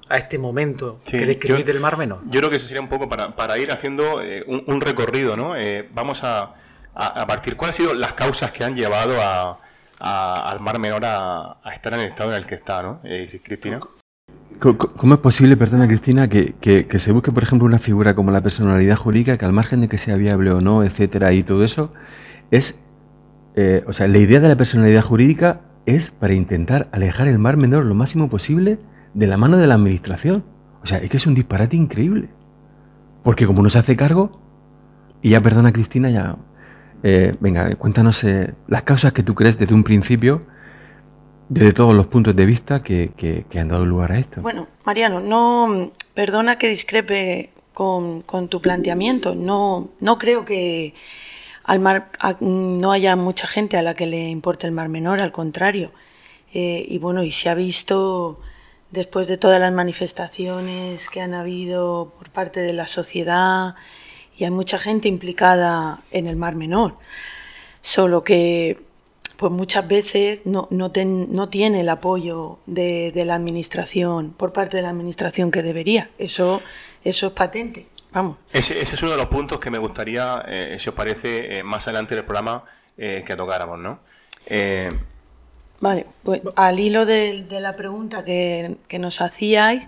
[0.10, 2.20] a este momento que describís del Mar Menor?
[2.26, 5.56] Yo creo que eso sería un poco para, ir haciendo eh, un, recorrido, ¿no?
[5.56, 6.56] Eh, vamos a,
[6.94, 9.16] a, partir, ¿cuáles han sido las causas que han llevado
[10.00, 13.00] al Mar Menor a, estar en el estado en el que está, ¿no?
[13.04, 13.80] Eh, Cristina.
[14.60, 18.42] ¿Cómo es posible, perdona Cristina, que, que, se busque, por ejemplo, una figura como la
[18.42, 21.92] personalidad jurídica, que al margen de que sea viable o no, etcétera, y todo eso,
[22.52, 22.81] es,
[23.88, 27.86] o sea, la idea de la personalidad jurídica es para intentar alejar el mar menor
[27.86, 28.80] lo máximo posible
[29.14, 30.44] de la mano de la administración.
[30.84, 32.30] O sea, es que es un disparate increíble.
[33.24, 34.40] Porque como no se hace cargo,
[35.22, 36.38] y ya perdona Cristina, ya...
[37.04, 40.44] Eh, venga, cuéntanos eh, las causas que tú crees desde un principio,
[41.50, 44.42] desde todos los puntos de vista que, que, han dado lugar a esto.
[44.42, 49.34] Bueno, Mariano, no, perdona que discrepe con, con tu planteamiento.
[49.34, 50.94] No, no creo que
[51.64, 55.32] al mar no haya mucha gente a la que le importe el mar menor, al
[55.32, 55.92] contrario.
[56.54, 58.40] Eh, y bueno, y se ha visto
[58.92, 63.76] después de todas las manifestaciones que han habido por parte de la sociedad
[64.38, 66.98] y hay mucha gente implicada en el Mar Menor.
[67.82, 68.82] Solo que
[69.38, 74.84] pues muchas veces no, no, no tiene el apoyo de, la administración, por parte de
[74.84, 76.12] la administración que debería.
[76.20, 76.62] Eso,
[77.04, 77.88] eso es patente.
[78.12, 78.38] Vamos.
[78.52, 81.88] Ese, es uno de los puntos que me gustaría, eh, si os parece, eh, más
[81.88, 82.64] adelante del programa
[82.98, 84.00] eh, que tocáramos, ¿no?
[85.82, 89.88] Vale, pues al hilo de, la pregunta que, nos hacíais,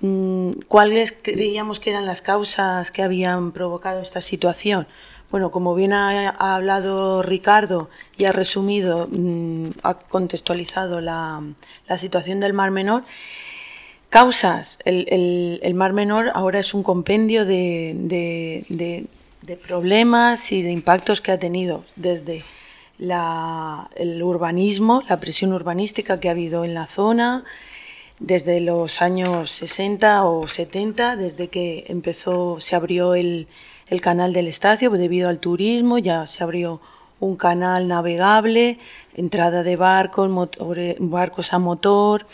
[0.00, 4.86] mm, ¿cuáles creíamos que eran las causas que habían provocado esta situación?
[5.30, 11.42] Bueno, como bien ha, hablado Ricardo y ha resumido, mm, ha contextualizado la,
[11.96, 13.04] situación del Mar Menor,
[14.10, 14.78] causas.
[14.84, 17.96] El, Mar Menor ahora es un compendio de,
[19.42, 22.44] de problemas y de impactos que ha tenido desde
[22.98, 27.44] el urbanismo, la presión urbanística que ha habido en la zona
[28.20, 33.48] desde los años 60 o 70, desde que empezó, se abrió el,
[34.02, 36.80] canal del estacio debido al turismo, ya se abrió
[37.18, 38.78] un canal navegable,
[39.14, 40.30] entrada de barcos,
[41.00, 42.26] barcos a motor.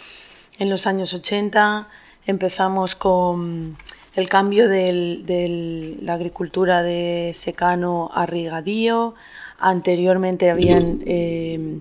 [0.59, 1.89] En los años 80
[2.27, 3.77] empezamos con
[4.15, 9.15] el cambio de la agricultura de secano a regadío,
[9.59, 11.81] Anteriormente habían, eh,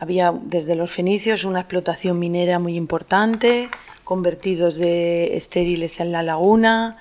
[0.00, 3.70] había desde los fenicios una explotación minera muy importante,
[4.02, 6.96] convertidos de estériles en la laguna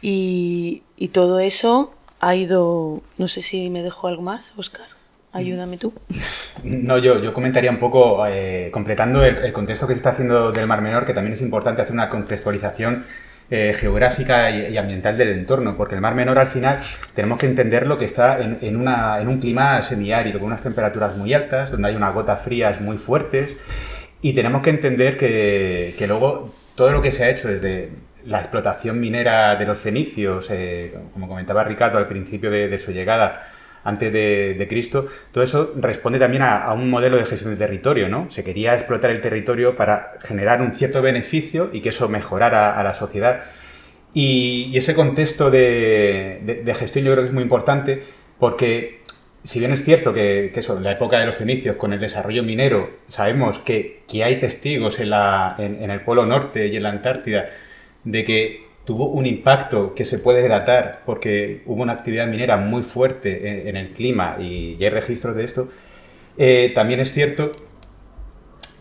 [0.00, 4.86] y, todo eso ha ido, no sé si me dejo algo más, Oscar.
[5.32, 5.94] Ayúdame tú.
[6.64, 10.66] No, yo, yo comentaría un poco, eh, completando el, contexto que se está haciendo del
[10.66, 13.06] Mar Menor, que también es importante hacer una contextualización
[13.50, 16.78] eh, geográfica y, ambiental del entorno, porque el Mar Menor al final
[17.14, 21.32] tenemos que entenderlo que está en, una, en un clima semiárido, con unas temperaturas muy
[21.32, 23.56] altas, donde hay unas gotas frías muy fuertes,
[24.20, 27.90] y tenemos que entender que, que luego todo lo que se ha hecho desde
[28.26, 33.48] la explotación minera de los fenicios, eh, como comentaba Ricardo al principio de su llegada,
[33.84, 38.30] antes de, Cristo, todo eso responde también a, un modelo de gestión del territorio, ¿no?
[38.30, 42.82] Se quería explotar el territorio para generar un cierto beneficio y que eso mejorara a
[42.82, 43.44] la sociedad.
[44.14, 48.02] Y, ese contexto de, gestión yo creo que es muy importante
[48.38, 49.00] porque
[49.42, 52.90] si bien es cierto que, en la época de los fenicios, con el desarrollo minero,
[53.08, 57.46] sabemos que, hay testigos en, la, en el Polo Norte y en la Antártida
[58.04, 62.82] de que tuvo un impacto que se puede datar porque hubo una actividad minera muy
[62.82, 65.68] fuerte en, el clima y ya hay registros de esto,
[66.36, 67.52] eh, también es cierto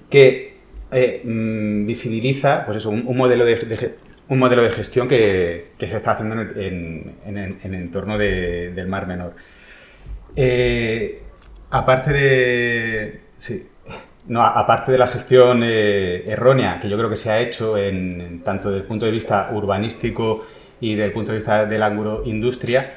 [0.10, 0.58] que
[0.92, 3.96] eh, mm, visibiliza pues eso, un, modelo de,
[4.28, 7.16] un modelo de gestión que, se está haciendo en,
[7.64, 9.36] el entorno del Mar Menor.
[10.36, 11.22] Eh,
[11.70, 13.22] aparte de...
[14.28, 18.42] no, aparte de la gestión eh, errónea que yo creo que se ha hecho en,
[18.44, 20.46] tanto desde el punto de vista urbanístico
[20.80, 22.94] y desde el punto de vista de la agroindustria,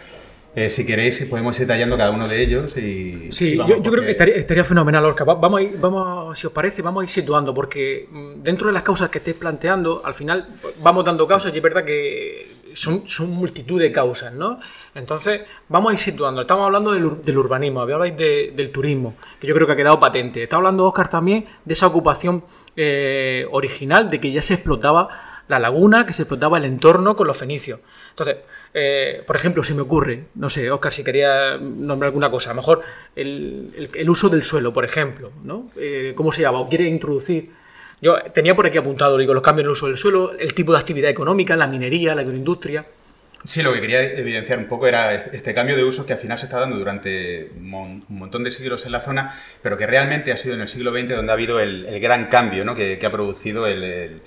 [0.56, 2.76] eh, si queréis, podemos ir tallando cada uno de ellos.
[2.76, 5.24] Y, sí, yo, creo que estaría, fenomenal, Orca.
[5.24, 8.72] Vamos, a ir, vamos, si os parece, vamos a ir situando, porque mm, dentro de
[8.72, 10.46] las causas que estéis planteando, al final
[10.80, 14.60] vamos dando causas y es verdad que son, multitud de causas, ¿no?
[14.94, 16.42] Entonces, vamos a ir situando.
[16.42, 20.42] Estamos hablando del, urbanismo, habláis del turismo, que yo creo que ha quedado patente.
[20.42, 22.44] Está hablando Oscar también de esa ocupación
[22.76, 25.08] eh, original, de que ya se explotaba
[25.48, 27.80] la laguna, que se explotaba el entorno con los fenicios.
[28.10, 28.36] Entonces,
[28.72, 32.54] eh, por ejemplo, si me ocurre, no sé, Oscar, si quería nombrar alguna cosa, a
[32.54, 32.82] lo mejor
[33.14, 35.70] el, uso del suelo, por ejemplo, ¿no?
[35.76, 36.60] Eh, ¿Cómo se llama?
[36.60, 37.50] O quiere introducir
[38.04, 40.78] yo tenía por aquí apuntado, los cambios en el uso del suelo, el tipo de
[40.78, 42.84] actividad económica, la minería, la agroindustria.
[43.44, 46.18] Sí, lo que quería evidenciar un poco era este, este, cambio de uso que al
[46.18, 50.32] final se está dando durante un montón de siglos en la zona, pero que realmente
[50.32, 52.74] ha sido en el siglo XX donde ha habido el, gran cambio ¿no?
[52.74, 54.20] que, ha producido el,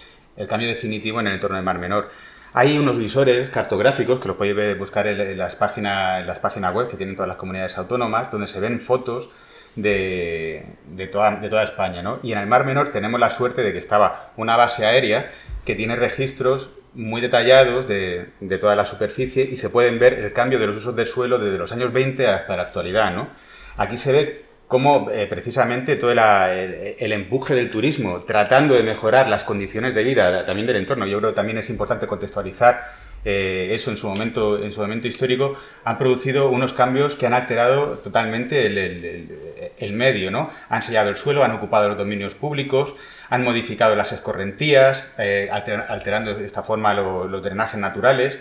[0.49, 2.09] cambio definitivo en el entorno del Mar Menor.
[2.53, 6.97] Hay unos visores cartográficos que los podéis buscar las páginas, en las páginas web que
[6.97, 9.29] tienen todas las comunidades autónomas, donde se ven fotos
[9.77, 12.01] de, toda, de toda España.
[12.01, 12.19] ¿no?
[12.23, 15.31] Y en el Mar Menor tenemos la suerte de que estaba una base aérea
[15.65, 20.59] que tiene registros muy detallados de, toda la superficie y se pueden ver el cambio
[20.59, 23.13] de los usos del suelo desde los años 20 hasta la actualidad.
[23.13, 23.29] ¿no?
[23.77, 29.43] Aquí se ve cómo eh, precisamente todo el, empuje del turismo, tratando de mejorar las
[29.43, 33.91] condiciones de vida también del entorno, yo creo que también es importante contextualizar eh, eso
[33.91, 38.65] en su, momento, en su momento histórico, han producido unos cambios que han alterado totalmente
[38.65, 40.31] el, medio.
[40.31, 40.49] ¿no?
[40.69, 42.95] Han sellado el suelo, han ocupado los dominios públicos,
[43.29, 48.39] han modificado las escorrentías, eh, alterando de esta forma los drenajes naturales.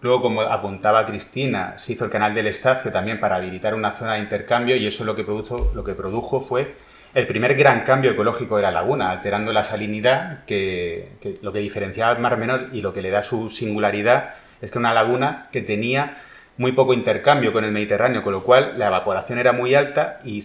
[0.00, 4.14] Luego, como apuntaba Cristina, se hizo el canal del Estacio también para habilitar una zona
[4.14, 6.74] de intercambio y eso lo que, produjo, lo que produjo fue
[7.14, 11.10] el primer gran cambio ecológico de la laguna, alterando la salinidad, que,
[11.42, 14.78] lo que diferenciaba al Mar Menor y lo que le da su singularidad es que
[14.78, 16.18] una laguna que tenía
[16.56, 20.42] muy poco intercambio con el Mediterráneo, con lo cual la evaporación era muy alta y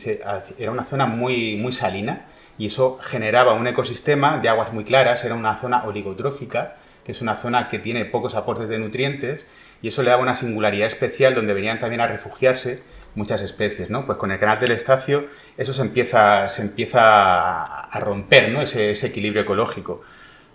[0.59, 2.25] era una zona muy, muy salina
[2.57, 7.21] y eso generaba un ecosistema de aguas muy claras, era una zona oligotrófica, que es
[7.21, 9.45] una zona que tiene pocos aportes de nutrientes
[9.81, 12.81] y eso le daba una singularidad especial donde venían también a refugiarse
[13.15, 14.05] muchas especies, ¿no?
[14.05, 18.61] Pues con el canal del Estacio eso se empieza, se empieza a romper, ¿no?
[18.61, 20.01] Ese, equilibrio ecológico.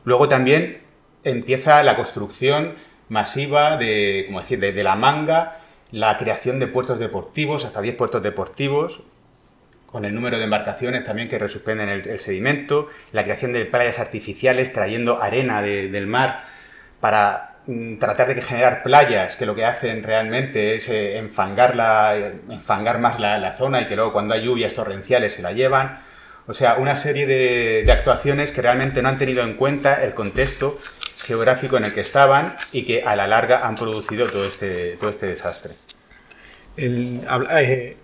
[0.04, 0.82] Luego también
[1.24, 2.74] empieza la construcción
[3.08, 5.58] masiva de, como decir, de la manga,
[5.90, 9.02] la creación de puertos deportivos, hasta 10 puertos deportivos,
[9.94, 14.72] con el número de embarcaciones también que resuspenden el, sedimento, la creación de playas artificiales
[14.72, 16.42] trayendo arena del mar
[16.98, 17.53] para
[17.98, 21.74] tratar de generar playas que lo que hacen realmente es eh, enfangar,
[22.50, 26.00] enfangar más la, zona y que luego cuando hay lluvias torrenciales se la llevan.
[26.46, 30.78] O sea, una serie de, actuaciones que realmente no han tenido en cuenta el contexto
[31.24, 35.08] geográfico en el que estaban y que a la larga han producido todo este, todo
[35.08, 35.72] este desastre.
[36.76, 37.96] Eh,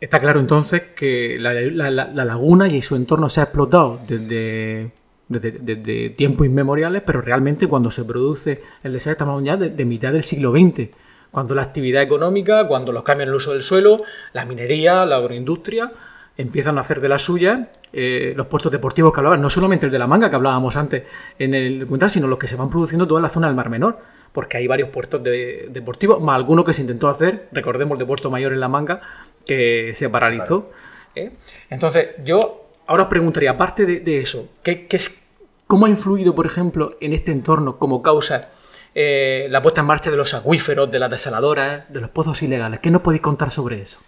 [0.00, 4.90] Está claro entonces que la, laguna y su entorno se ha explotado desde,
[5.28, 10.22] desde, tiempos inmemoriales, pero realmente cuando se produce el desastre estamos ya de, mitad del
[10.22, 10.88] siglo XX,
[11.30, 15.16] cuando la actividad económica, cuando los cambios en el uso del suelo, la minería, la
[15.16, 15.92] agroindustria,
[16.36, 19.92] empiezan a hacer de la suya eh, los puertos deportivos que hablaban, no solamente el
[19.92, 21.04] de la manga que hablábamos antes
[21.38, 23.98] en el documental, sino los que se van produciendo toda la zona del Mar Menor,
[24.32, 28.30] porque hay varios puertos deportivos, más alguno que se intentó hacer, recordemos el de Puerto
[28.30, 29.00] Mayor en la manga,
[29.46, 30.70] que se paralizó.
[31.14, 31.32] ¿eh?
[31.70, 35.22] Entonces, yo ahora os preguntaría, aparte de, eso, ¿qué, es,
[35.66, 38.50] ¿cómo ha influido, por ejemplo, en este entorno como causa
[38.94, 42.80] eh, la puesta en marcha de los acuíferos, de las desaladoras, de los pozos ilegales?
[42.80, 44.00] ¿Qué nos podéis contar sobre eso?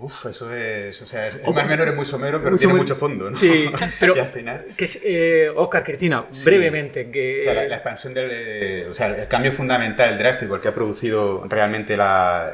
[0.00, 1.02] Uf, eso es.
[1.02, 3.36] O sea, el Mar Menor es muy somero, pero tiene mucho fondo, ¿no?
[3.36, 4.14] Sí, pero.
[4.18, 4.64] al final.
[4.74, 7.10] Que es, eh, Oscar, Cristina, brevemente.
[7.10, 8.86] Que, o sea, la, expansión del.
[8.88, 12.50] o sea, el cambio fundamental, drástico, el que ha producido realmente la,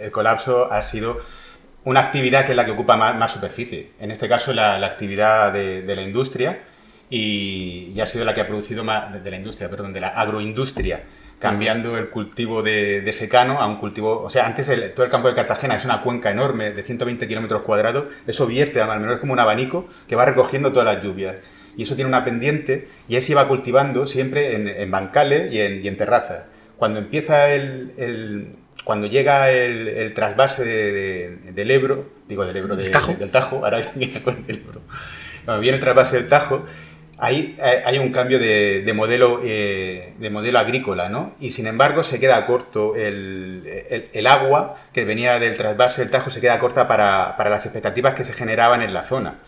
[0.00, 1.20] el colapso ha sido
[1.84, 3.90] una actividad que es la que ocupa más, superficie.
[3.98, 6.60] En este caso, la, actividad de, la industria
[7.10, 11.02] y, ha sido la que ha producido más, de la industria, perdón, de la agroindustria,
[11.38, 15.34] cambiando el cultivo de, secano a un cultivo, o sea, antes todo el campo de
[15.34, 19.20] Cartagena es una cuenca enorme de 120 kilómetros cuadrados, eso vierte al mar menor, es
[19.20, 21.36] como un abanico que va recogiendo todas las lluvias.
[21.76, 25.96] Y eso tiene una pendiente y ahí se va cultivando siempre en, bancales y en,
[25.96, 26.44] terrazas.
[26.76, 33.80] Cuando empieza el cuando llega el, trasvase del Ebro, digo del Ebro, del Tajo, ahora
[33.94, 34.80] viene con el Ebro,
[35.44, 36.66] cuando viene el trasvase del Tajo,
[37.18, 41.36] ahí hay un cambio de, modelo, eh, de modelo agrícola, ¿no?
[41.38, 46.40] Y sin embargo se queda corto el, agua que venía del trasvase del Tajo, se
[46.40, 49.38] queda corta para, las expectativas que se generaban en la zona.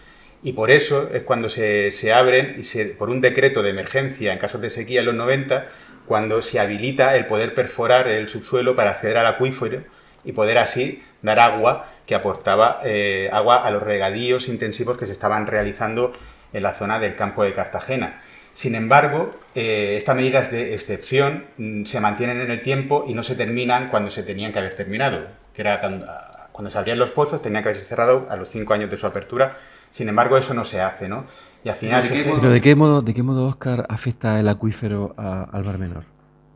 [0.44, 4.32] Y por eso es cuando se, se abren, y se, por un decreto de emergencia
[4.32, 5.66] en casos de sequía en los 90,
[6.06, 9.82] cuando se habilita el poder perforar el subsuelo para acceder al acuífero
[10.24, 15.12] y poder así dar agua que aportaba eh, agua a los regadíos intensivos que se
[15.12, 16.12] estaban realizando
[16.52, 18.20] en la zona del campo de Cartagena.
[18.52, 23.22] Sin embargo, eh, estas medidas de excepción mm, se mantienen en el tiempo y no
[23.22, 27.42] se terminan cuando se tenían que haber terminado, que era cuando, se abrían los pozos,
[27.42, 29.58] tenían que haberse cerrado a los cinco años de su apertura.
[29.90, 31.26] Sin embargo, eso no se hace, ¿no?
[31.64, 32.02] Y al final...
[32.02, 35.78] ¿De, qué, Pero ¿de qué modo, de qué modo, Oscar, afecta el acuífero al Mar
[35.78, 36.04] Menor?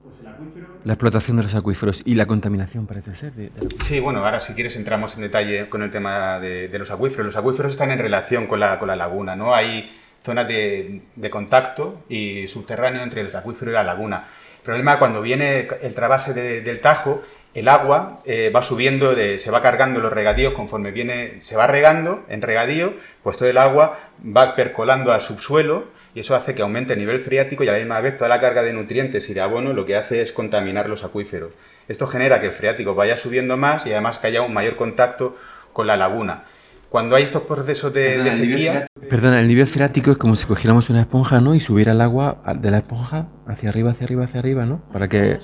[0.02, 0.66] Pues el acuífero...
[0.84, 3.32] La explotación de los acuíferos y la contaminación parece ser.
[3.80, 7.24] sí, bueno, ahora si quieres entramos en detalle con el tema de, los acuíferos.
[7.24, 9.54] Los acuíferos están en relación con la, con la laguna, ¿no?
[9.54, 9.90] Hay
[10.22, 14.28] zonas de, de, contacto y subterráneo entre el acuífero y la laguna.
[14.62, 17.22] problema cuando viene el trabase del Tajo,
[17.54, 22.24] el agua eh, va subiendo, se va cargando los regadíos conforme viene, se va regando
[22.28, 26.92] en regadío, pues todo el agua va percolando al subsuelo y eso hace que aumente
[26.92, 29.40] el nivel freático y a la misma vez toda la carga de nutrientes y de
[29.40, 31.52] abono lo que hace es contaminar los acuíferos.
[31.88, 35.36] Esto genera que el freático vaya subiendo más y además que haya un mayor contacto
[35.72, 36.44] con la laguna.
[36.88, 38.86] Cuando hay estos procesos de, sequía...
[39.10, 41.54] Perdona, el nivel freático es como si cogiéramos una esponja, ¿no?
[41.54, 44.82] Y subiera el agua de la esponja hacia arriba, hacia arriba, hacia arriba, ¿no?
[44.90, 45.38] Para que,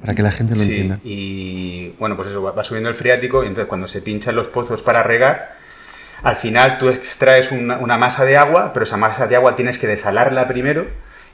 [0.00, 1.00] para que la gente lo sí, entienda.
[1.04, 4.82] Y bueno, pues eso, va subiendo el freático y entonces cuando se pinchan los pozos
[4.82, 5.56] para regar,
[6.22, 9.86] al final tú extraes una, masa de agua, pero esa masa de agua tienes que
[9.86, 10.86] desalarla primero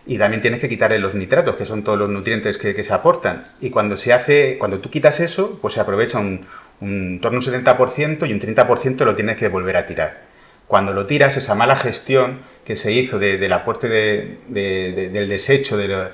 [0.07, 2.93] y también tienes que quitarle los nitratos, que son todos los nutrientes que, que se
[2.93, 3.47] aportan.
[3.61, 6.47] Y cuando se hace, cuando tú quitas eso, pues se aprovecha un,
[6.81, 10.23] un torno un 70% y un 30% lo tienes que volver a tirar.
[10.67, 16.09] Cuando lo tiras, esa mala gestión que se hizo del aporte del desecho de,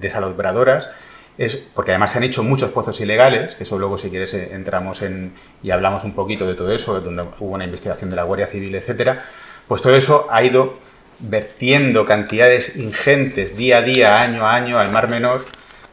[0.00, 0.88] desalabradoras,
[1.40, 4.50] es porque además se han hecho muchos pozos ilegales, que eso luego si quieres eh,
[4.52, 8.24] entramos en y hablamos un poquito de todo eso, donde hubo una investigación de la
[8.24, 9.24] Guardia Civil, etcétera,
[9.66, 10.78] pues todo eso ha ido
[11.18, 15.46] vertiendo cantidades ingentes día a día, año a año al Mar Menor,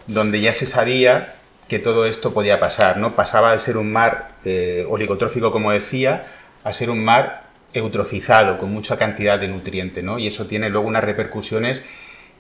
[0.06, 1.36] donde ya se sabía
[1.70, 3.16] que todo esto podía pasar, ¿no?
[3.16, 6.28] Pasaba de ser un mar eh, oligotrófico, como decía,
[6.66, 10.20] a ser un mar eutrofizado, con mucha cantidad de nutriente, ¿no?
[10.20, 11.84] Y eso tiene luego unas repercusiones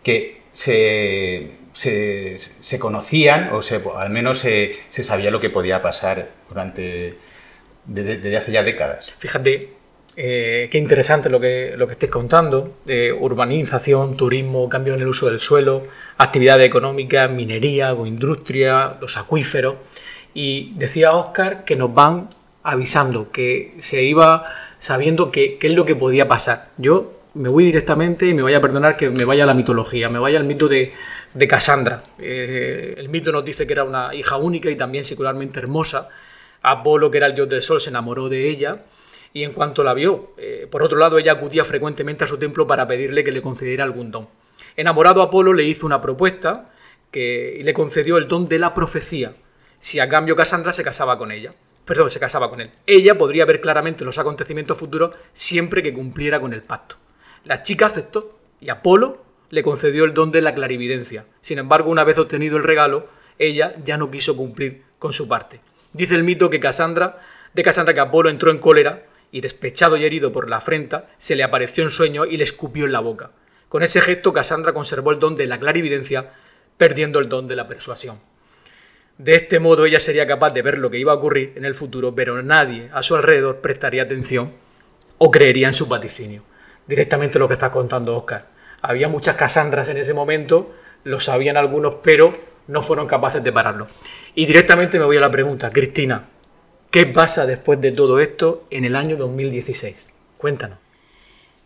[0.07, 7.17] que se, se, conocían, o se, al menos se, sabía lo que podía pasar durante
[7.83, 9.13] desde, hace ya décadas.
[9.17, 9.71] Fíjate,
[10.15, 12.77] eh, qué interesante lo que, lo que estés contando,
[13.19, 19.75] urbanización, turismo, cambio en el uso del suelo, actividad económica, minería, industria, los acuíferos.
[20.33, 22.29] Y decía Oscar que nos van
[22.63, 24.45] avisando, que se iba
[24.77, 26.69] sabiendo qué es lo que podía pasar.
[26.77, 30.09] Yo me voy directamente y me vaya a perdonar que me vaya a la mitología,
[30.09, 30.93] me vaya al mito de,
[31.33, 32.03] de Cassandra.
[32.19, 36.09] Eh, el mito nos dice que era una hija única y también secularmente hermosa.
[36.63, 38.83] Apolo, que era el dios del sol, se enamoró de ella
[39.33, 42.65] y en cuanto la vio, eh, por otro lado, ella acudía frecuentemente a su templo
[42.65, 44.27] para pedirle que le concediera algún don.
[44.75, 46.71] Enamorado Apolo le hizo una propuesta
[47.11, 49.35] que, le concedió el don de la profecía,
[49.79, 51.53] si a cambio Cassandra se casaba con ella.
[51.85, 52.71] Perdón, se casaba con él.
[52.85, 56.97] Ella podría ver claramente los acontecimientos futuros siempre que cumpliera con el pacto.
[57.47, 61.23] La chica aceptó y Apolo le concedió el don de la clarividencia.
[61.39, 63.07] Sin embargo, una vez obtenido el regalo,
[63.39, 65.61] ella ya no quiso cumplir con su parte.
[65.93, 67.21] Dice el mito que Cassandra,
[67.53, 71.37] de Cassandra que Apolo entró en cólera y despechado y herido por la afrenta, se
[71.37, 73.31] le apareció en sueño y le escupió en la boca.
[73.69, 76.33] Con ese gesto, Cassandra conservó el don de la clarividencia,
[76.75, 78.19] perdiendo el don de la persuasión.
[79.17, 81.75] De este modo ella sería capaz de ver lo que iba a ocurrir en el
[81.75, 84.51] futuro, pero nadie a su alrededor prestaría atención
[85.17, 86.43] o creería en su vaticinio.
[86.87, 88.47] Directamente lo que está contando Oscar.
[88.81, 90.73] Había muchas Casandras en ese momento,
[91.03, 92.33] lo sabían algunos, pero
[92.67, 93.87] no fueron capaces de pararlo.
[94.35, 96.27] Y directamente me voy a la pregunta, Cristina,
[96.91, 100.09] ¿Qué pasa después de todo esto en el año 2016?
[100.37, 100.79] Cuéntanos.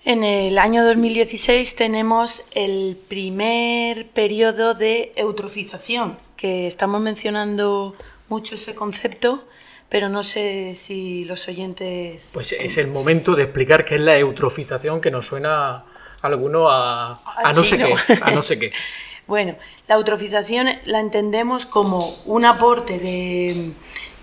[0.04, 7.96] En el año 2016 tenemos el primer periodo de eutrofización, que estamos mencionando
[8.30, 9.48] mucho ese concepto,
[9.92, 12.32] pero no sé si los oyentes...
[12.34, 15.86] Pues es el momento de explicar qué es la eutrofización, que nos suena a
[16.22, 17.94] alguno a, a no sé qué.
[18.22, 18.72] A no sé qué.
[19.28, 19.56] bueno,
[19.88, 23.74] la eutrofización la entendemos como un aporte de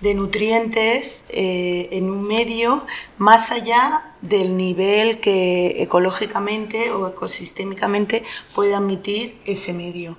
[0.01, 2.85] de nutrientes eh, en un medio
[3.17, 8.23] más allá del nivel que ecológicamente o ecosistémicamente
[8.55, 10.17] puede admitir ese medio.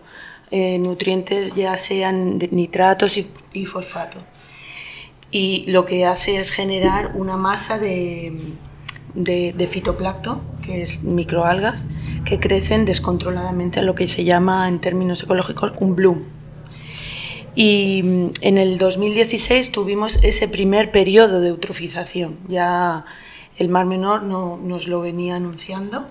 [0.51, 4.19] Eh, nutrientes ya sean nitratos y, fosfato.
[5.31, 8.37] Y lo que hace es generar una masa de,
[9.15, 11.87] de, fitoplancton, que es microalgas,
[12.25, 16.25] que crecen descontroladamente a lo que se llama en términos ecológicos un bloom
[17.55, 22.39] y mm, en el 2016 tuvimos ese primer periodo de eutrofización.
[22.49, 23.05] Ya
[23.59, 26.09] el Mar Menor no, nos lo venía anunciando,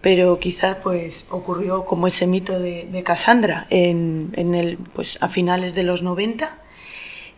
[0.00, 5.28] pero quizás pues, ocurrió como ese mito de, de Cassandra en, en, el, pues, a
[5.28, 6.60] finales de los 90.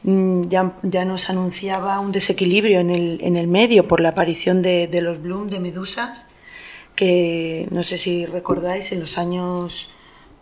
[0.07, 4.63] Mm, ya, ya, nos anunciaba un desequilibrio en el, en el medio por la aparición
[4.63, 6.27] de, de los bloom de medusas,
[6.95, 9.91] que no sé si recordáis, en los años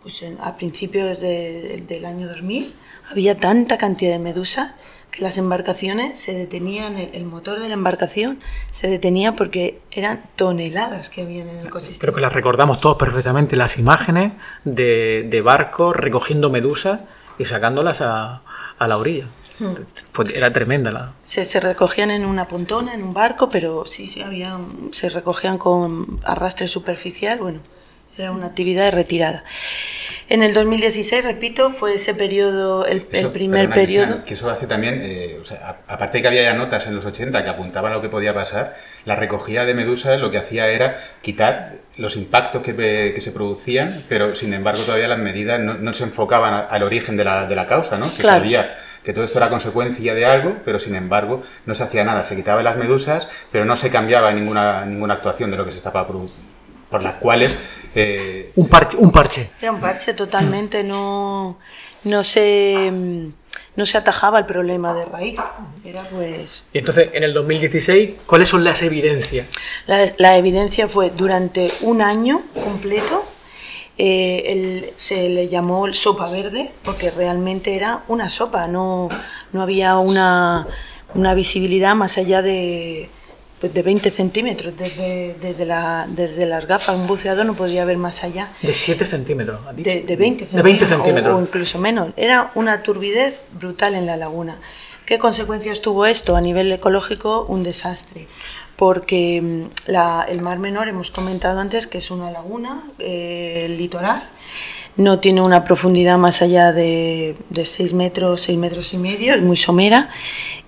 [0.05, 2.75] pues a principios del año 2000
[3.09, 4.75] había tanta cantidad de medusas
[5.09, 8.39] que las embarcaciones se detenían, el, motor de la embarcación
[8.69, 12.01] se detenía porque eran toneladas que había en el ecosistema.
[12.01, 16.99] Creo que las recordamos todos perfectamente, las imágenes de, barcos recogiendo medusas
[17.39, 18.43] y sacándolas a,
[18.79, 19.25] la orilla.
[20.33, 21.13] Era tremenda la...
[21.23, 24.57] Se, se, recogían en una pontona, en un barco, pero sí, sí, había,
[24.91, 27.59] se recogían con arrastre superficial, bueno,
[28.17, 29.43] era una actividad de retirada.
[30.27, 34.25] En el 2016, repito, fue ese periodo, el, primer periodo.
[34.25, 37.05] que eso hace también, eh, o sea, aparte de que había ya notas en los
[37.05, 38.75] 80 que apuntaban a lo que podía pasar,
[39.05, 44.33] la recogida de medusas lo que hacía era quitar los impactos que, se producían, pero
[44.33, 47.97] sin embargo todavía las medidas no, se enfocaban al origen de la, de la causa,
[47.97, 48.05] ¿no?
[48.05, 48.75] Se sabía
[49.05, 52.23] que todo esto era consecuencia de algo, pero sin embargo no se hacía nada.
[52.23, 55.77] Se quitaban las medusas, pero no se cambiaba ninguna, ninguna actuación de lo que se
[55.77, 57.55] estaba por las cuales...
[57.93, 59.51] Eh, un, parche, un parche.
[59.61, 61.59] Era un parche totalmente, no,
[62.03, 62.91] no se
[63.75, 65.39] no se atajaba el problema de raíz.
[65.83, 66.63] Era pues...
[66.73, 69.47] Y entonces, en el 2016, ¿cuáles son las evidencias?
[69.85, 73.23] La, la evidencia fue durante un año completo
[73.97, 79.09] eh, se le llamó sopa verde porque realmente era una sopa, no,
[79.53, 80.67] no había una,
[81.13, 83.09] una visibilidad más allá de,
[83.59, 84.75] pues de 20 centímetros.
[84.77, 88.49] Desde, desde, la, desde las gafas, un buceador no podía ver más allá.
[88.61, 89.59] ¿De 7 centímetros?
[89.75, 90.45] De, de, 20
[90.85, 91.37] centímetros.
[91.37, 92.09] O, incluso menos.
[92.17, 94.59] Era una turbidez brutal en la laguna.
[95.05, 96.35] ¿Qué consecuencias tuvo esto?
[96.35, 98.27] A nivel ecológico, un desastre
[98.75, 99.91] porque mm,
[100.29, 104.23] el Mar Menor, hemos comentado antes que es una laguna, eh, el litoral,
[104.97, 109.57] no tiene una profundidad más allá de, 6 metros, 6 metros y medio, es muy
[109.57, 110.09] somera.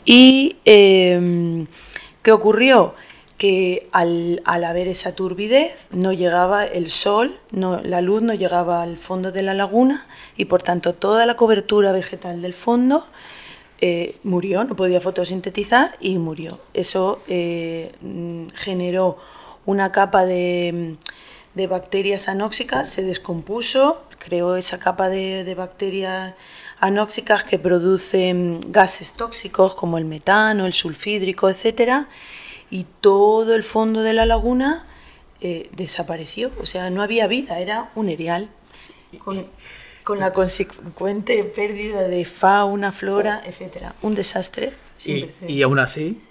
[0.05, 1.67] ¿Y em,
[2.23, 2.93] qué ocurrió?
[3.37, 8.97] Que al, haber esa turbidez no llegaba el sol, no, la luz no llegaba al
[8.97, 13.05] fondo de la laguna y por tanto toda la cobertura vegetal del fondo
[13.79, 16.59] eh, murió, no podía fotosintetizar y murió.
[16.73, 19.17] Eso eh, mm, generó
[19.65, 20.97] una capa de,
[21.69, 26.33] bacterias anóxicas, se descompuso, creó esa capa de, bacterias
[26.79, 32.05] anóxicas que producen gases tóxicos como el metano, el sulfídrico, etc.
[32.71, 34.87] Y todo el fondo de la laguna
[35.41, 38.49] eh, desapareció, o sea, no había vida, era un erial
[39.19, 39.45] con
[40.15, 43.95] la consecuente pérdida de fauna, flora, etcétera.
[44.01, 44.73] Un desastre.
[45.05, 46.21] Y, y, aún así,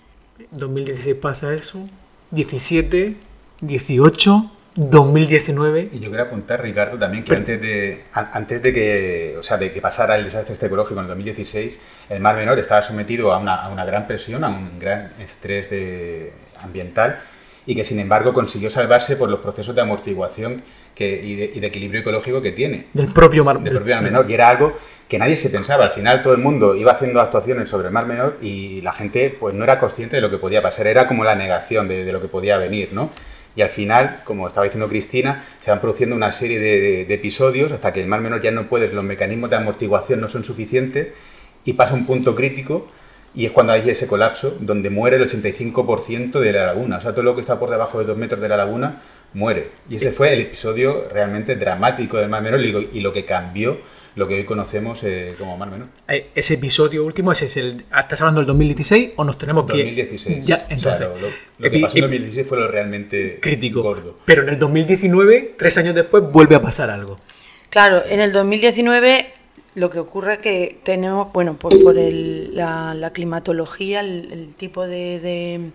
[0.50, 1.86] 2016 pasa eso,
[2.30, 3.16] 17,
[3.60, 5.90] 18, 2019.
[5.92, 9.70] Y yo quería apuntar, Ricardo, también que antes de antes de que, o sea, de
[9.72, 11.78] que pasara el desastre este ecológico en el 2016,
[12.10, 15.70] el Mar Menor estaba sometido a una, a una gran presión, a un gran estrés
[15.70, 17.20] de, ambiental
[17.66, 20.62] y que sin embargo consiguió salvarse por los procesos de amortiguación
[20.98, 22.86] y, de, equilibrio ecológico que tiene.
[22.92, 24.30] Del propio Mar, del propio mar Menor.
[24.30, 24.76] Y era algo
[25.08, 25.84] que nadie se pensaba.
[25.84, 29.34] Al final todo el mundo iba haciendo actuaciones sobre el Mar Menor y la gente
[29.38, 30.86] pues no era consciente de lo que podía pasar.
[30.86, 33.10] Era como la negación de, lo que podía venir, ¿no?
[33.54, 37.72] Y al final, como estaba diciendo Cristina, se van produciendo una serie de, de, episodios
[37.72, 41.08] hasta que el Mar Menor ya no puede, los mecanismos de amortiguación no son suficientes
[41.64, 42.86] y pasa un punto crítico
[43.36, 46.96] y es cuando hay ese colapso donde muere el 85% de la laguna.
[46.96, 49.02] O sea, todo lo que está por debajo de dos metros de la laguna
[49.36, 49.68] muere.
[49.88, 53.78] Y ese fue el episodio realmente dramático del Mar Menor y lo que cambió
[54.16, 55.88] lo que hoy conocemos eh, como Mar Menor.
[56.08, 59.74] Eh, ese episodio último, ese es el, ¿estás hablando del 2016 o nos tenemos que...?
[59.74, 60.44] 2016.
[60.44, 61.06] Ya, entonces,
[61.58, 63.82] lo, que pasó en 2016 fue lo realmente crítico.
[63.82, 64.18] gordo.
[64.24, 67.20] Pero en el 2019, tres años después, vuelve a pasar algo.
[67.68, 69.26] Claro, en el 2019
[69.74, 75.20] lo que ocurre es que tenemos, bueno, por, por el, la, climatología, el, tipo de,
[75.20, 75.70] de,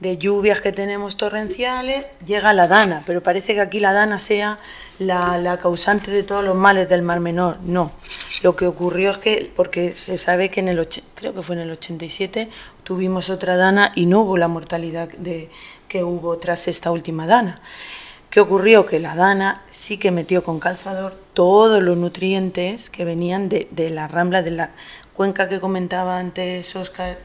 [0.00, 4.58] lluvias que tenemos torrenciales, llega la dana, pero parece que aquí la dana sea
[4.98, 7.58] la, la, causante de todos los males del Mar Menor.
[7.62, 7.92] No,
[8.42, 11.62] lo que ocurrió es que, porque se sabe que en el, creo que fue en
[11.62, 12.50] el 87,
[12.82, 15.50] tuvimos otra dana y no hubo la mortalidad de,
[15.88, 17.60] que hubo tras esta última dana.
[18.34, 18.84] ¿Qué ocurrió?
[18.84, 24.08] Que la Dana sí que metió con calzador todos los nutrientes que venían de, la
[24.08, 24.70] rambla de la
[25.12, 27.20] cuenca que comentaba antes Oscar.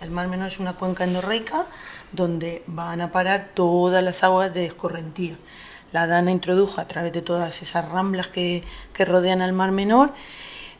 [0.00, 1.66] El Mar Menor es una cuenca endorreica
[2.12, 5.36] donde van a parar todas las aguas de escorrentía.
[5.92, 8.64] La Dana introdujo a través de todas esas ramblas que,
[8.98, 10.12] rodean al Mar Menor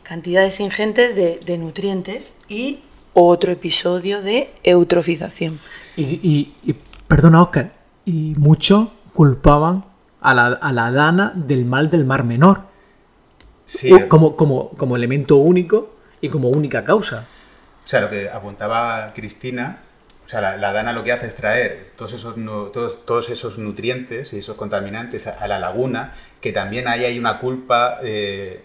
[0.01, 2.79] cantidades ingentes de, nutrientes y
[3.13, 5.59] otro episodio de eutrofización.
[5.95, 6.75] Y, y, y
[7.07, 7.71] perdona, Oscar,
[8.05, 9.85] y mucho culpaban
[10.21, 12.61] a la, a la dana del mal del mar menor.
[13.65, 13.91] Sí.
[14.09, 17.27] Como, como, como elemento único y como única causa.
[17.83, 19.79] O sea, lo que apuntaba Cristina,
[20.33, 22.35] sea, la, dana lo que hace es traer todos esos,
[22.71, 27.39] todos, todos esos nutrientes y esos contaminantes a, la laguna, que también ahí hay una
[27.39, 28.63] culpa eh,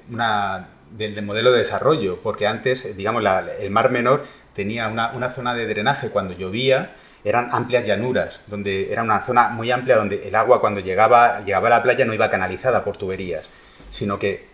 [0.90, 3.22] del, modelo de desarrollo, porque antes, digamos,
[3.60, 6.92] el mar menor tenía una, una zona de drenaje cuando llovía,
[7.24, 11.66] eran amplias llanuras, donde era una zona muy amplia donde el agua cuando llegaba, llegaba
[11.66, 13.46] a la playa no iba canalizada por tuberías,
[13.90, 14.48] sino que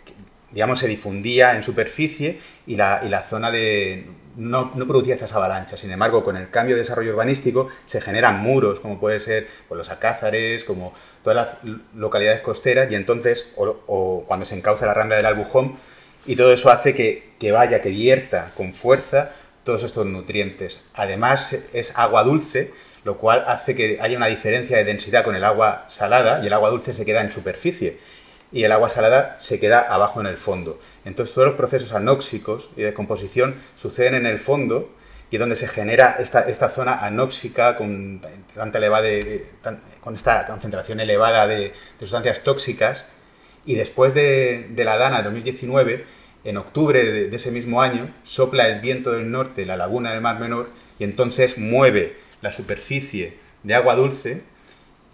[0.55, 5.81] digamos, se difundía en superficie y la, y la zona de no, producía estas avalanchas.
[5.81, 9.79] Sin embargo, con el cambio de desarrollo urbanístico se generan muros, como puede ser pues,
[9.79, 15.17] los alcázares, como todas las localidades costeras, y entonces, o, cuando se encauza la rambla
[15.17, 15.77] del Albujón,
[16.27, 19.33] y todo eso hace que, que vaya, que vierta con fuerza
[19.63, 20.81] todos estos nutrientes.
[20.95, 22.73] Además, es agua dulce,
[23.05, 26.53] lo cual hace que haya una diferencia de densidad con el agua salada, y el
[26.53, 27.99] agua dulce se queda en superficie,
[28.53, 30.80] y el agua salada se queda abajo en el fondo.
[31.05, 34.90] Entonces todos los procesos anóxicos y de composición suceden en el fondo
[35.30, 38.20] y es donde se genera esta, esta zona anóxica con,
[38.55, 39.09] tanta elevada
[40.01, 43.07] con esta concentración elevada de, sustancias tóxicas.
[43.66, 46.05] Y después de, la Dana de 2019,
[46.45, 50.20] en octubre de, de, ese mismo año, sopla el viento del norte, la laguna del
[50.20, 50.68] Mar Menor,
[50.99, 54.42] y entonces mueve la superficie de agua dulce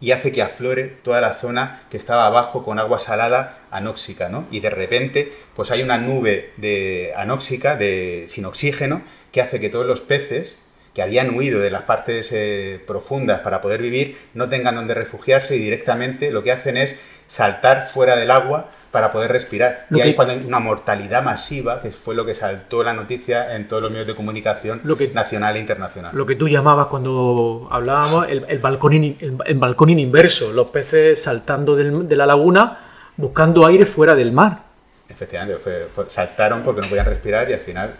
[0.01, 4.46] y hace que aflore toda la zona que estaba abajo con agua salada anóxica, ¿no?
[4.51, 9.68] Y de repente, pues hay una nube de anóxica, de, sin oxígeno, que hace que
[9.68, 10.57] todos los peces
[10.94, 15.55] que habían huido de las partes eh, profundas para poder vivir no tengan donde refugiarse
[15.55, 16.96] y directamente lo que hacen es
[17.28, 19.86] saltar fuera del agua para poder respirar.
[19.91, 20.16] y hay
[20.47, 24.14] una mortalidad masiva, que fue lo que saltó la noticia en todos los medios de
[24.14, 24.80] comunicación
[25.14, 26.11] nacional e internacional.
[26.14, 31.76] Lo que tú llamabas cuando hablábamos el, el balconín, el, balconín inverso, los peces saltando
[31.76, 32.78] de la laguna
[33.16, 34.64] buscando aire fuera del mar.
[35.09, 37.95] Efectivamente, saltaron porque no podían respirar y al final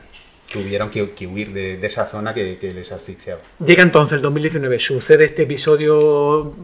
[0.51, 3.41] tuvieron que, huir de, esa zona que, que, les asfixiaba.
[3.65, 6.55] Llega entonces el 2019, sucede este episodio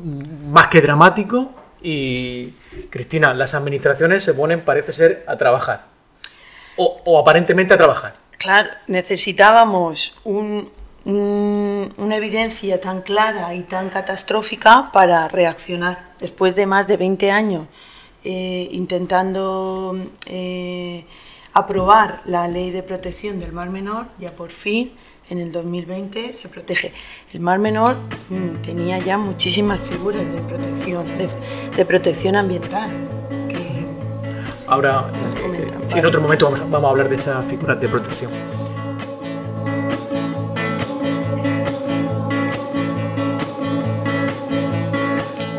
[0.48, 2.50] más que dramático y
[2.90, 5.86] Cristina, las administraciones se ponen, parece ser, a trabajar.
[6.76, 8.14] O, aparentemente a trabajar.
[8.38, 16.12] Claro, necesitábamos una evidencia tan clara y tan catastrófica para reaccionar.
[16.20, 17.66] Después de más de 20 años
[18.24, 19.96] eh, intentando
[20.26, 21.06] eh,
[21.52, 24.92] aprobar la ley de protección del mar menor, ya por fin
[25.30, 26.92] en el 2020 se protege.
[27.32, 27.96] El Mar Menor
[28.28, 31.06] mm, tenía ya muchísimas figuras de protección,
[31.76, 32.90] de, protección ambiental.
[34.68, 38.30] Ahora, eh, si en otro momento vamos, vamos a hablar de esas figuras de protección.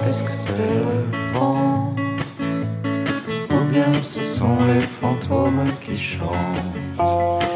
[0.09, 1.95] Est-ce que c'est le vent
[3.51, 7.46] ou bien ce sont les fantômes qui chantent